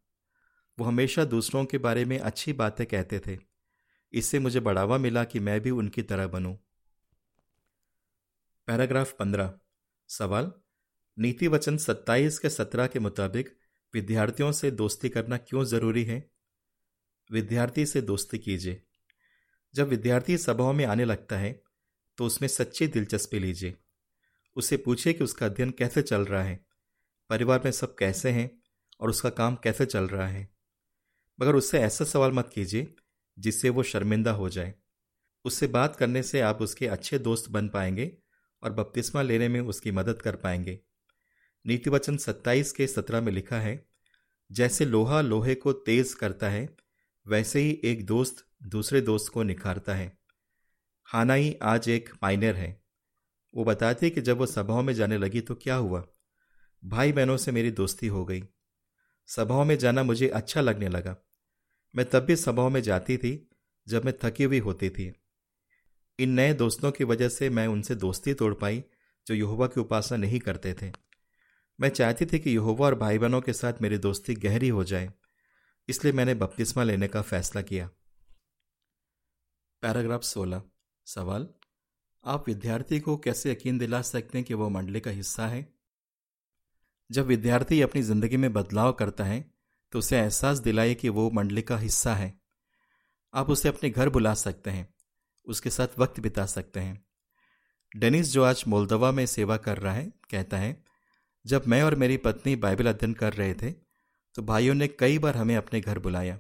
वो 0.77 0.86
हमेशा 0.86 1.25
दूसरों 1.25 1.65
के 1.65 1.77
बारे 1.77 2.05
में 2.05 2.20
अच्छी 2.20 2.53
बातें 2.53 2.86
कहते 2.86 3.20
थे। 3.20 3.38
इससे 4.13 4.39
मुझे 4.39 4.60
बढ़ावा 4.60 4.98
मिला 4.98 5.24
कि 5.24 5.39
मैं 5.39 5.60
भी 5.62 5.70
उनकी 5.70 6.01
तरह 6.01 6.27
बनूं। 6.27 6.53
पैराग्राफ 8.67 9.12
पंद्रह। 9.12 9.53
सवाल 10.10 10.51
नीति 11.17 11.48
वचन 11.48 11.77
सत्ताईस 11.77 12.39
के 12.39 12.50
सत्रह 12.50 12.88
के 12.88 13.00
मुताबिक 13.00 13.50
विद्यार्थियों 13.94 14.51
से 14.51 14.72
दोस्ती 14.72 15.10
करना 15.10 15.38
क्यों 15.38 15.63
ज़रूरी 15.63 16.04
है? 16.04 16.24
विद्यार्थी 17.30 17.86
से 17.86 18.01
दोस्ती 18.01 18.38
कीजिए। 18.38 18.82
जब 19.74 19.88
विद्यार्थी 19.88 20.38
सभाओं 20.38 20.74
में 20.74 20.86
आने 20.86 21.06
लगता 21.06 21.38
है 21.38 21.62
तो 22.18 22.25
उसमें 22.25 22.48
सच्ची 22.48 22.88
दिलचस्पी 22.88 23.39
लीजिए। 23.39 23.75
उसे 24.56 24.77
पूछिए 24.77 25.13
कि 25.13 25.24
उसका 25.24 25.46
अध्ययन 25.46 25.72
कैसे 25.72 26.01
चल 26.01 26.25
रहा 26.25 26.44
है, 26.44 26.65
परिवार 27.30 27.62
में 27.65 27.72
सब 27.72 27.96
कैसे 27.96 28.30
हैं 28.30 28.50
और 29.00 29.10
उसका 29.10 29.30
काम 29.30 29.56
कैसे 29.56 29.86
चल 29.86 30.08
रहा 30.08 30.27
है। 30.27 30.48
मगर 31.39 31.56
उससे 31.56 31.80
ऐसा 31.80 32.06
सवाल 32.06 32.32
मत 32.32 32.50
कीजिए, 32.54 32.94
जिससे 33.38 33.70
वो 33.70 33.84
शर्मिंदा 33.84 34.32
हो 34.32 34.50
जाए। 34.50 34.74
उससे 35.46 35.68
बात 35.68 35.96
करने 35.96 36.24
से 36.24 36.42
आप 36.42 36.62
उसके 36.62 36.88
अच्छे 36.88 37.20
दोस्त 37.20 37.50
बन 37.50 37.68
पाएँगे 37.70 38.12
और 38.63 38.74
बपतिस्मा 38.74 39.22
लेने 39.22 39.48
में 39.48 39.60
उसकी 39.62 39.92
मदद 39.92 40.22
कर 40.22 40.36
पाएँगे। 40.36 40.80
नीतिवचन 41.67 42.17
सत्ताईस 42.17 42.72
के 42.72 42.88
सत्रह 42.88 43.22
में 43.22 43.31
लिखा 43.31 43.60
है, 43.60 43.86
जैसे 44.51 44.86
लोहा 44.86 45.22
लोहे 45.22 45.55
को 45.55 45.74
तेज 45.74 46.13
करता 46.13 46.50
है, 46.50 46.75
वैसे 47.27 47.60
ही 47.60 47.81
एक 47.84 48.05
दोस्त 48.05 48.45
दूसरे 48.63 49.01
दोस्त 49.01 49.31
को 49.31 49.43
निखारता 49.43 49.95
है। 49.95 50.17
हानाई 51.03 51.60
आज 51.62 51.89
एक 51.89 52.10
माइनर 52.24 52.55
है। 52.55 52.84
वो 53.55 53.63
बताती 53.63 54.10
कि 54.10 54.22
जब 54.22 54.38
वो 54.38 54.45
सभाओं 54.45 54.84
में 54.84 54.93
जाने 54.93 55.17
लगी 55.17 55.41
तो 55.41 55.55
क्या 55.55 55.75
हुआ? 55.75 56.07
भाई 56.86 57.12
बहनों 57.12 57.38
से 57.38 57.51
मेरी 57.51 57.72
दोस्ती 57.72 58.07
हो 58.07 58.25
गई। 58.25 58.43
सभाओं 59.27 59.65
में 59.65 59.77
जाना 59.77 60.03
मुझे 60.03 60.27
अच्छा 60.27 60.62
लगने 60.62 60.89
लगा। 60.89 61.17
मैं 61.95 62.10
तब 62.10 62.19
भी 62.19 62.36
सभाओं 62.36 62.69
में 62.69 62.81
जाती 62.81 63.17
थी, 63.17 63.50
जब 63.88 64.05
मैं 64.05 64.13
थकी 64.24 64.43
हुई 64.43 64.60
होती 64.60 64.89
थी। 64.89 65.13
इन 66.19 66.29
नए 66.29 66.53
दोस्तों 66.53 66.91
की 66.91 67.03
वजह 67.03 67.29
से 67.29 67.50
मैं 67.50 67.67
उनसे 67.67 67.95
दोस्ती 67.95 68.34
तोड़ 68.34 68.53
पाई, 68.53 68.84
जो 69.27 69.34
यहोवा 69.34 69.67
की 69.67 69.79
उपासना 69.79 70.17
नहीं 70.17 70.39
करते 70.39 70.74
थे। 70.74 71.04
मैं 71.79 71.89
चाहती 71.89 72.25
थी 72.25 72.39
कि 72.39 72.51
यहोवा 72.51 72.86
और 72.86 72.96
भाई 72.96 73.17
बहनों 73.17 73.41
के 73.41 73.53
साथ 73.53 73.82
मेरी 73.82 73.98
दोस्ती 73.98 74.34
गहरी 74.38 74.70
हो 74.70 74.84
जाए, 74.84 75.12
इसलिए 75.89 76.13
मैंने 76.13 76.34
बपतिस्मा 76.36 76.84
लेने 76.84 77.08
का 77.08 77.22
फैसला 77.24 77.62
किया। 77.63 77.89
पैराग्राफ 79.84 80.24
सोलह। 80.24 80.62
सवाल, 81.08 81.48
आप 82.24 82.48
विद्यार्थी 82.48 83.00
को 83.00 83.17
कैसे 83.17 83.51
यकीन 83.51 83.77
दिला 83.77 84.01
सकते 84.03 84.38
हैं 84.38 84.46
कि 84.46 84.53
वो 84.53 84.70
मंडली 84.70 85.00
का 85.00 85.12
हिस्सा 85.12 85.48
है? 85.48 85.67
जब 87.10 87.25
विद्यार्थी 87.25 87.82
अपनी 87.82 88.01
ज़िंदगी 88.01 88.38
में 88.38 88.51
बदलाव 88.53 88.91
करता 88.94 89.24
है 89.24 89.44
तो 89.94 90.00
उसे 90.00 90.17
एहसास 90.17 90.58
दिलाए 90.60 90.94
कि 90.96 91.10
वो 91.10 91.29
मंडली 91.32 91.62
का 91.62 91.77
हिस्सा 91.77 92.13
है। 92.15 92.34
आप 93.34 93.50
उसे 93.50 93.70
अपने 93.70 93.89
घर 93.89 94.10
बुला 94.10 94.34
सकते 94.36 94.70
हैं, 94.70 94.88
उसके 95.48 95.70
साथ 95.70 96.00
वक्त 96.00 96.20
बिता 96.20 96.46
सकते 96.48 96.79
हैं। 96.79 97.05
डेनिस 97.91 98.32
जो 98.32 98.44
आज 98.44 98.63
मोलदवा 98.67 99.12
में 99.12 99.25
सेवा 99.27 99.58
कर 99.60 99.77
रहा 99.77 99.94
है, 99.94 100.12
कहता 100.32 100.58
है 100.58 100.84
जब 101.45 101.63
मैं 101.67 101.81
और 101.83 101.95
मेरी 101.95 102.17
पत्नी 102.17 102.55
बाइबल 102.57 102.87
अध्ययन 102.87 103.13
कर 103.13 103.33
रहे 103.33 103.53
थे 103.53 103.71
तो 104.35 104.41
भाइयों 104.41 104.73
ने 104.75 104.87
कई 104.89 105.17
बार 105.17 105.37
हमें 105.37 105.55
अपने 105.55 105.81
घर 105.81 105.99
बुलाया। 105.99 106.39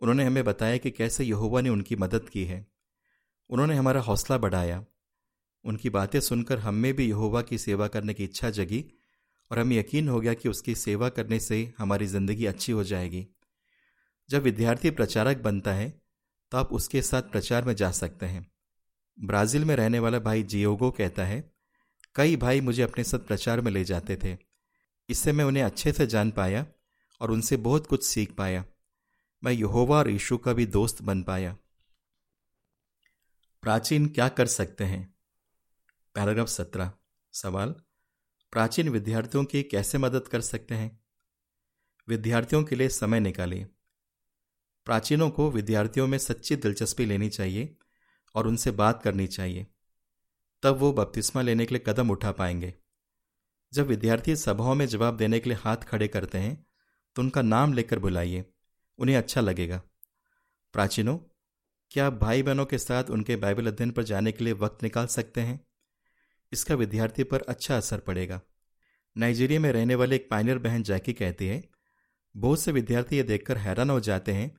उन्होंने 0.00 0.24
हमें 0.24 0.44
बताया 0.44 0.76
कि 0.76 0.90
कैसे 0.90 1.24
यहोवा 1.24 1.60
ने 1.60 1.68
उनकी 1.68 1.96
मदद 1.96 2.28
की 2.28 2.44
है। 2.44 2.66
उन्होंने 3.50 3.74
हमारा 3.74 4.00
हौसला 4.00 4.38
बढ़ाया। 4.38 4.84
उनकी 5.64 5.90
बातें 5.90 6.18
सुनकर 6.20 6.58
हम 6.58 6.74
में 6.74 6.92
भी 6.94 7.08
यहोवा 7.08 7.42
की 7.42 7.58
सेवा 7.58 7.88
करने 7.88 8.14
की 8.14 8.24
इच्छा 8.24 8.50
जगी 8.50 8.84
और 9.50 9.58
हमें 9.58 9.76
यकीन 9.76 10.08
हो 10.08 10.20
गया 10.20 10.34
कि 10.34 10.48
उसकी 10.48 10.74
सेवा 10.74 11.08
करने 11.08 11.38
से 11.40 11.72
हमारी 11.78 12.06
ज़िंदगी 12.06 12.46
अच्छी 12.46 12.72
हो 12.72 12.84
जाएगी। 12.84 13.26
जब 14.28 14.42
विद्यार्थी 14.42 14.90
प्रचारक 14.92 15.42
बनता 15.42 15.72
है 15.72 15.88
तो 16.52 16.58
आप 16.58 16.72
उसके 16.72 17.02
साथ 17.02 17.22
प्रचार 17.22 17.64
में 17.64 17.74
जा 17.74 17.90
सकते 17.92 18.26
हैं। 18.26 18.46
ब्राज़ील 19.18 19.64
में 19.64 19.74
रहने 19.76 19.98
वाला 19.98 20.18
भाई 20.20 20.42
जियोगो 20.44 20.90
कहता 20.90 21.24
है 21.24 21.42
कई 22.14 22.36
भाई 22.36 22.60
मुझे 22.60 22.82
अपने 22.82 23.04
साथ 23.04 23.18
प्रचार 23.18 23.60
में 23.60 23.72
ले 23.72 23.84
जाते 23.84 24.16
थे। 24.16 24.38
इससे 25.08 25.32
मैं 25.32 25.44
उन्हें 25.44 25.62
अच्छे 25.62 25.92
से 25.92 26.06
जान 26.06 26.30
पाया 26.30 26.66
और 27.20 27.30
उनसे 27.30 27.56
बहुत 27.56 27.86
कुछ 27.86 28.04
सीख 28.04 28.32
पाया। 28.32 28.64
मैं 29.44 29.52
यहोवा 29.52 29.98
और 29.98 30.10
यीशु 30.10 30.38
का 30.38 30.52
भी 30.52 30.66
दोस्त 30.66 31.02
बन 31.02 31.22
पाया। 31.22 31.56
प्राचीन 33.62 34.08
क्या 34.08 34.28
कर 34.28 34.46
सकते 34.46 34.84
हैं? 34.84 35.14
पैराग्राफ 36.14 36.48
सत्रह। 36.48 36.92
सवाल, 37.32 37.70
प्राचीन 38.52 38.88
विद्यार्थियों 38.88 39.44
की 39.44 39.62
कैसे 39.62 39.98
मदद 39.98 40.28
कर 40.28 40.40
सकते 40.40 40.74
हैं? 40.74 41.04
विद्यार्थियों 42.08 42.64
के 42.64 42.76
लिए 42.76 42.88
समय 42.88 43.20
निकालिए। 43.20 43.64
प्राचीनों 44.84 45.30
को 45.30 45.50
विद्यार्थियों 45.50 46.06
में 46.06 46.18
सच्ची 46.18 46.56
दिलचस्पी 46.56 47.06
लेनी 47.06 47.28
चाहिए 47.28 47.76
और 48.34 48.46
उनसे 48.46 48.70
बात 48.70 49.02
करनी 49.02 49.26
चाहिए। 49.26 49.66
तब 50.64 50.76
वो 50.76 50.92
बपतिस्मा 50.92 51.42
लेने 51.42 51.66
के 51.66 51.74
लिए 51.74 51.84
कदम 51.86 52.10
उठा 52.10 52.32
पाएँगे। 52.32 52.74
जब 53.72 53.86
विद्यार्थी 53.86 54.36
सभाओं 54.36 54.74
में 54.74 54.86
जवाब 54.86 55.16
देने 55.16 55.40
के 55.40 55.50
लिए 55.50 55.58
हाथ 55.60 55.76
खड़े 55.76 56.08
करते 56.08 56.38
हैं 56.38 56.66
तो 57.16 57.22
उनका 57.22 57.42
नाम 57.42 57.72
लेकर 57.72 57.98
बुलाइए। 57.98 58.44
उन्हें 58.98 59.16
अच्छा 59.16 59.40
लगेगा। 59.40 59.82
प्राचीनों, 60.74 61.16
क्या 61.90 62.06
आप 62.06 62.12
भाई 62.12 62.42
बहनों 62.42 62.66
के 62.66 62.78
साथ 62.78 63.04
उनके 63.04 63.36
बाइबल 63.36 63.66
अध्ययन 63.66 63.90
पर 63.90 64.02
जाने 64.02 64.32
के 64.32 64.44
लिए 64.44 64.52
वक्त 64.52 64.82
निकाल 64.82 65.06
सकते 65.06 65.40
हैं? 65.40 65.60
इसका 66.52 66.74
विद्यार्थी 66.74 67.24
पर 67.24 67.40
अच्छा 67.40 67.76
असर 67.76 67.98
पड़ेगा। 67.98 68.40
नाइजीरिया 69.16 69.60
में 69.60 69.70
रहने 69.72 69.94
वाले 69.94 70.16
एक 70.16 70.28
पाइनर 70.30 70.58
बहन 70.58 70.82
जैकी 70.82 71.12
कहती 71.12 71.46
है, 71.46 71.62
बहुत 72.34 72.60
से 72.60 72.72
विद्यार्थी 72.72 73.16
ये 73.16 73.22
देखकर 73.22 73.58
हैरान 73.58 73.90
हो 73.90 74.00
जाते 74.00 74.32
हैं 74.32 74.50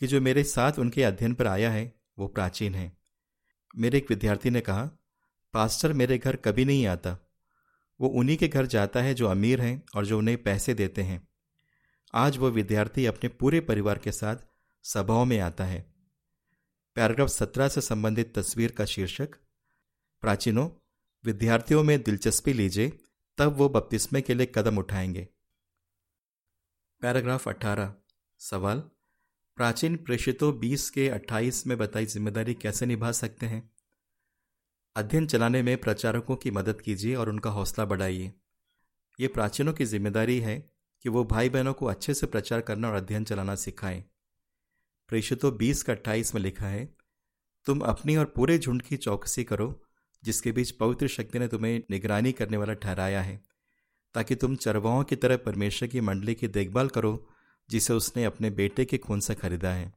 कि 0.00 0.06
जो 0.06 0.20
मेरे 0.20 0.44
साथ 0.44 0.78
उनके 0.78 1.02
अध्ययन 1.02 1.34
पर 1.34 1.46
आया 1.46 1.70
है, 1.70 1.92
वो 2.18 2.28
प्राचीन 2.28 2.74
है। 2.74 2.92
मेरे 3.78 3.98
एक 3.98 4.10
विद्यार्थी 4.10 4.50
ने 4.50 4.60
कहा 4.60 4.90
पास्टर 5.52 5.92
मेरे 5.92 6.18
घर 6.18 6.36
कभी 6.36 6.64
नहीं 6.64 6.86
आता। 6.86 7.18
वो 8.00 8.08
उन्हीं 8.08 8.36
के 8.36 8.48
घर 8.48 8.66
जाता 8.66 9.02
है 9.02 9.14
जो 9.14 9.28
अमीर 9.28 9.60
हैं 9.60 9.82
और 9.96 10.06
जो 10.06 10.18
उन्हें 10.18 10.42
पैसे 10.42 10.74
देते 10.74 11.02
हैं। 11.02 11.28
आज 12.14 12.36
वो 12.36 12.50
विद्यार्थी 12.50 13.06
अपने 13.06 13.28
पूरे 13.28 13.60
परिवार 13.60 13.98
के 13.98 14.12
साथ 14.12 14.36
सभाओं 14.82 15.24
में 15.24 15.40
आता 15.40 15.64
है। 15.64 15.94
पैराग्राफ 16.94 17.28
सत्रह 17.28 17.68
से 17.68 17.80
संबंधित 17.80 18.38
तस्वीर 18.38 18.72
का 18.72 18.84
शीर्षक, 18.84 19.28
प्राचीनों, 20.20 20.70
विद्यार्थियों 21.24 21.82
में 21.82 22.02
दिलचस्पी 22.02 22.52
लीजिए, 22.52 22.98
तब 23.38 23.56
वो 23.56 23.68
बपतिस्मे 23.68 24.20
के 24.20 24.34
लिए 24.34 24.52
कदम 24.54 24.78
उठाएँगे। 24.78 25.28
पैराग्राफ 27.00 27.48
18 27.48 27.94
सवाल, 28.38 28.78
प्राचीन 29.56 29.96
प्रेषितों 29.96 30.58
20 30.58 30.90
के 30.90 31.08
28 31.08 31.66
में 31.66 31.78
बताई 31.78 32.06
ज़िम्मेदारी 32.06 32.54
कैसे 32.54 32.86
निभा 32.86 33.12
सकते 33.12 33.46
हैं? 33.46 33.70
अध्ययन 34.96 35.26
चलाने 35.26 35.62
में 35.62 35.76
प्रचारकों 35.76 36.36
की 36.36 36.50
मदद 36.50 36.80
कीजिए 36.80 37.14
और 37.14 37.28
उनका 37.28 37.50
हौसला 37.50 37.84
बढ़ाइए। 37.84 38.32
ये 39.20 39.28
प्राचीनों 39.28 39.72
की 39.72 39.84
ज़िम्मेदारी 39.84 40.40
है 40.40 40.70
कि 41.00 41.08
वो 41.08 41.24
भाई 41.24 41.48
बहनों 41.48 41.72
को 41.72 41.86
अच्छे 41.86 42.14
से 42.14 42.26
प्रचार 42.26 42.60
करना 42.60 42.88
और 42.88 42.94
अध्ययन 42.94 43.24
चलाना 43.24 43.54
सिखाएँ। 43.54 44.04
प्रेषितों 45.08 45.56
20 45.56 45.82
का 45.82 45.92
अट्ठाईस 45.92 46.34
में 46.34 46.42
लिखा 46.42 46.66
है, 46.66 46.94
तुम 47.66 47.80
अपनी 47.80 48.16
और 48.16 48.24
पूरे 48.24 48.58
झुंड 48.58 48.82
की 48.82 48.96
चौकसी 48.96 49.44
करो, 49.44 49.82
जिसके 50.24 50.52
बीच 50.52 50.70
पवित्र 50.70 51.08
शक्ति 51.08 51.38
ने 51.38 51.48
तुम्हें 51.48 51.82
निगरानी 51.90 52.32
करने 52.32 52.56
वाला 52.56 52.72
ठहराया 52.72 53.22
है, 53.22 53.42
ताकि 54.14 54.34
तुम 54.34 54.56
चरवाओं 54.56 55.04
की 55.04 55.16
तरह 55.16 55.36
परमेश्वर 55.36 55.88
की 55.88 56.00
मंडली 56.00 56.34
की 56.34 56.48
देखभाल 56.48 56.88
करो, 56.88 57.28
जिसे 57.68 57.92
उसने 57.92 58.24
अपने 58.24 58.50
बेटे 58.50 58.84
के 58.84 58.98
खून 58.98 59.20
से 59.20 59.34
खरीदा 59.34 59.72
है। 59.72 59.94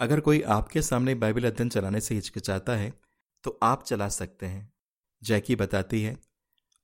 अगर 0.00 0.20
कोई 0.20 0.40
आपके 0.40 0.82
सामने 0.82 1.14
बाइबल 1.14 1.44
अध्ययन 1.44 1.68
चलाने 1.68 2.00
से 2.00 2.14
हिचकिचाता 2.14 2.76
है 2.76 3.05
तो 3.46 3.58
आप 3.62 3.82
चला 3.84 4.08
सकते 4.10 4.46
हैं। 4.46 4.72
जैकी 5.22 5.56
बताती 5.56 6.02
है, 6.02 6.16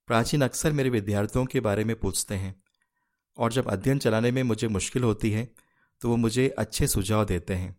प्राचीन 0.08 0.42
अक्सर 0.42 0.72
मेरे 0.72 0.90
विद्यार्थियों 0.90 1.44
के 1.46 1.60
बारे 1.60 1.84
में 1.84 1.94
पूछते 1.96 2.34
हैं, 2.34 2.54
और 3.38 3.52
जब 3.52 3.68
अध्ययन 3.70 3.98
चलाने 3.98 4.30
में 4.30 4.42
मुझे 4.42 4.68
मुश्किल 4.68 5.04
होती 5.04 5.30
है 5.30 5.48
तो 6.00 6.08
वो 6.08 6.16
मुझे 6.16 6.48
अच्छे 6.58 6.86
सुझाव 6.86 7.24
देते 7.24 7.54
हैं। 7.54 7.76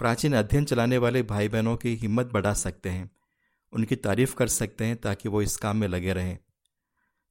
प्राचीन 0.00 0.34
अध्ययन 0.34 0.64
चलाने 0.64 0.98
वाले 0.98 1.22
भाई 1.24 1.48
बहनों 1.48 1.76
की 1.76 1.94
हिम्मत 1.96 2.26
बढ़ा 2.26 2.52
सकते 2.54 2.88
हैं, 2.88 3.10
उनकी 3.72 3.96
तारीफ़ 3.98 4.34
कर 4.34 4.48
सकते 4.48 4.84
हैं 4.84 4.96
ताकि 4.96 5.28
वो 5.28 5.42
इस 5.42 5.56
काम 5.56 5.76
में 5.76 5.88
लगे 5.88 6.12
रहें। 6.12 6.38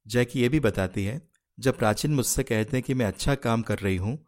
जैकी 0.06 0.40
ये 0.40 0.48
भी 0.48 0.60
बताती 0.60 1.04
है, 1.04 1.20
जब 1.58 1.78
प्राचीन 1.78 2.14
मुझसे 2.14 2.42
कहते 2.44 2.76
हैं 2.76 2.82
कि 2.82 2.94
मैं 2.94 3.06
अच्छा 3.06 3.34
काम 3.36 3.62
कर 3.62 3.78
रही 3.78 3.96
हूँ, 3.96 4.18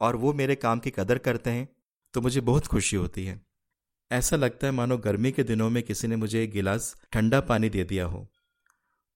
और 0.00 0.16
वो 0.16 0.32
मेरे 0.32 0.54
काम 0.56 0.78
की 0.78 0.90
कदर 0.90 1.18
करते 1.20 1.50
हैं 1.50 1.68
तो 2.14 2.20
मुझे 2.20 2.40
बहुत 2.42 2.66
खुशी 2.66 2.96
होती 2.96 3.24
है। 3.26 3.40
ऐसा 4.12 4.36
लगता 4.36 4.66
है 4.66 4.72
मानो 4.72 4.96
गर्मी 4.98 5.32
के 5.32 5.42
दिनों 5.42 5.70
में 5.70 5.82
किसी 5.82 6.08
ने 6.08 6.16
मुझे 6.16 6.42
एक 6.44 6.50
गिलास 6.50 6.94
ठंडा 7.12 7.40
पानी 7.40 7.68
दे 7.68 7.84
दिया 7.84 8.04
हो। 8.04 8.26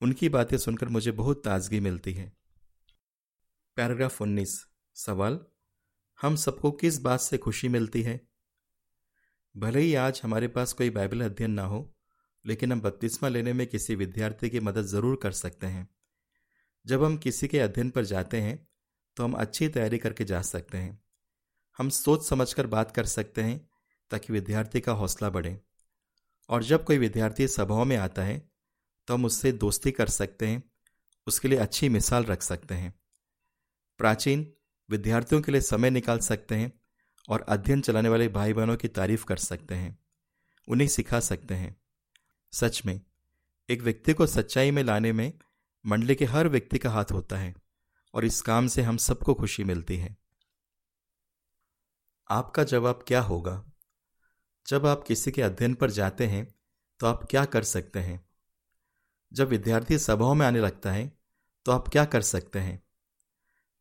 उनकी 0.03 0.29
बातें 0.29 0.57
सुनकर 0.59 0.88
मुझे 0.88 1.12
बहुत 1.12 1.45
ताजगी 1.45 1.81
मिलती 1.81 2.12
है। 2.12 2.33
पैराग्राफ 3.76 4.23
उन्नीस। 4.23 4.65
सवाल, 4.97 5.38
हम 6.21 6.37
सबको 6.37 6.71
किस 6.73 7.00
बात 7.00 7.21
से 7.21 7.38
खुशी 7.38 7.69
मिलती 7.69 8.03
है? 8.03 8.21
भले 9.55 9.81
ही 9.81 9.95
आज 9.95 10.21
हमारे 10.25 10.49
पास 10.49 10.73
कोई 10.73 10.91
बाइबल 10.91 11.21
अध्ययन 11.21 11.50
ना 11.50 11.65
हो, 11.65 11.95
लेकिन 12.45 12.73
हम 12.73 12.81
बत्तीसवा 12.81 13.29
लेने 13.29 13.53
में 13.53 13.67
किसी 13.67 13.95
विद्यार्थी 13.95 14.50
की 14.50 14.61
मदद 14.61 14.87
ज़रूर 14.87 15.21
कर 15.23 15.33
सकते 15.33 15.67
हैं। 15.67 15.88
जब 16.87 17.05
हम 17.05 17.17
किसी 17.17 17.49
के 17.49 17.59
अध्ययन 17.59 17.91
पर 17.91 18.05
जाते 18.05 18.41
हैं 18.41 18.59
तो 19.17 19.25
हम 19.25 19.33
अच्छी 19.33 19.69
तैयारी 19.69 19.99
करके 19.99 20.25
जा 20.25 20.43
सकते 20.43 20.79
हैं। 20.79 20.99
हम 21.79 21.88
सोच 21.88 22.29
समझकर 22.29 22.67
बात 22.67 22.91
कर 22.91 23.07
सकते 23.07 23.43
हैं 23.43 23.69
ताकि 24.10 24.32
विद्यार्थी 24.32 24.80
का 24.80 24.92
हौसला 24.92 25.30
बढ़े। 25.30 25.58
और 26.49 26.62
जब 26.62 26.84
कोई 26.84 26.99
विद्यार्थी 26.99 27.49
सभाओं 27.49 27.84
में 27.84 27.97
आता 27.97 28.23
है 28.23 28.38
तो 29.08 29.14
हम 29.14 29.25
उससे 29.25 29.52
दोस्ती 29.52 29.90
कर 29.90 30.08
सकते 30.08 30.47
हैं, 30.47 30.62
उसके 31.26 31.49
लिए 31.49 31.58
अच्छी 31.58 31.88
मिसाल 31.88 32.25
रख 32.25 32.42
सकते 32.42 32.75
हैं। 32.75 32.95
प्राचीन 34.00 34.52
विद्यार्थियों 34.90 35.40
के 35.42 35.52
लिए 35.52 35.60
समय 35.60 35.90
निकाल 35.90 36.19
सकते 36.19 36.54
हैं 36.54 36.73
और 37.28 37.40
अध्ययन 37.40 37.80
चलाने 37.80 38.08
वाले 38.08 38.28
भाई 38.28 38.52
बहनों 38.52 38.76
की 38.76 38.88
तारीफ़ 38.88 39.25
कर 39.25 39.36
सकते 39.36 39.75
हैं, 39.75 39.99
उन्हें 40.69 40.88
सिखा 40.88 41.21
सकते 41.21 41.54
हैं। 41.54 41.76
सच 42.52 42.82
में, 42.86 43.00
एक 43.69 43.82
व्यक्ति 43.82 44.12
को 44.12 44.26
सच्चाई 44.26 44.71
में 44.71 44.82
लाने 44.82 45.12
में 45.12 45.32
मंडली 45.84 46.14
के 46.14 46.25
हर 46.25 46.49
व्यक्ति 46.49 46.78
का 46.78 46.90
हाथ 46.90 47.12
होता 47.12 47.38
है, 47.38 47.54
और 48.14 48.25
इस 48.25 48.40
काम 48.42 48.66
से 48.66 48.82
हम 48.82 48.97
सबको 48.97 49.34
खुशी 49.34 49.64
मिलती 49.64 49.97
है। 49.97 50.16
आपका 52.30 52.64
जवाब 52.64 53.04
क्या 53.08 53.21
होगा? 53.21 53.64
जब 54.69 54.87
आप 54.87 55.05
किसी 55.09 55.33
के 55.33 55.43
अध्ययन 55.43 55.75
पर 55.75 55.91
जाते 55.91 56.26
हैं 56.26 56.55
तो 57.00 57.07
आप 57.07 57.26
क्या 57.31 57.45
कर 57.45 57.65
सकते 57.65 57.99
हैं? 57.99 58.29
जब 59.33 59.49
विद्यार्थी 59.49 59.99
सभाओं 59.99 60.35
में 60.35 60.47
आने 60.47 60.61
लगता 60.61 60.93
है 60.93 61.19
तो 61.65 61.73
आप 61.73 61.89
क्या 61.89 62.05
कर 62.05 62.23
सकते 62.23 62.59
हैं? 62.59 62.83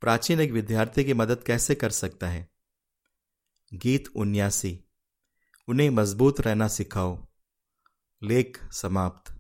प्राचीन 0.02 0.40
एक 0.40 0.52
विद्यार्थी 0.52 1.04
की 1.04 1.14
मदद 1.14 1.44
कैसे 1.44 1.76
कर 1.76 1.90
सकता 1.90 2.30
है? 2.30 2.50
गीत 3.74 4.08
उन्यासी। 4.16 4.84
उन्हें 5.68 5.90
मज़बूत 5.90 6.42
रहना 6.42 6.68
सिखाओ। 6.68 7.28
लेख 8.24 8.74
समाप्त। 8.74 9.35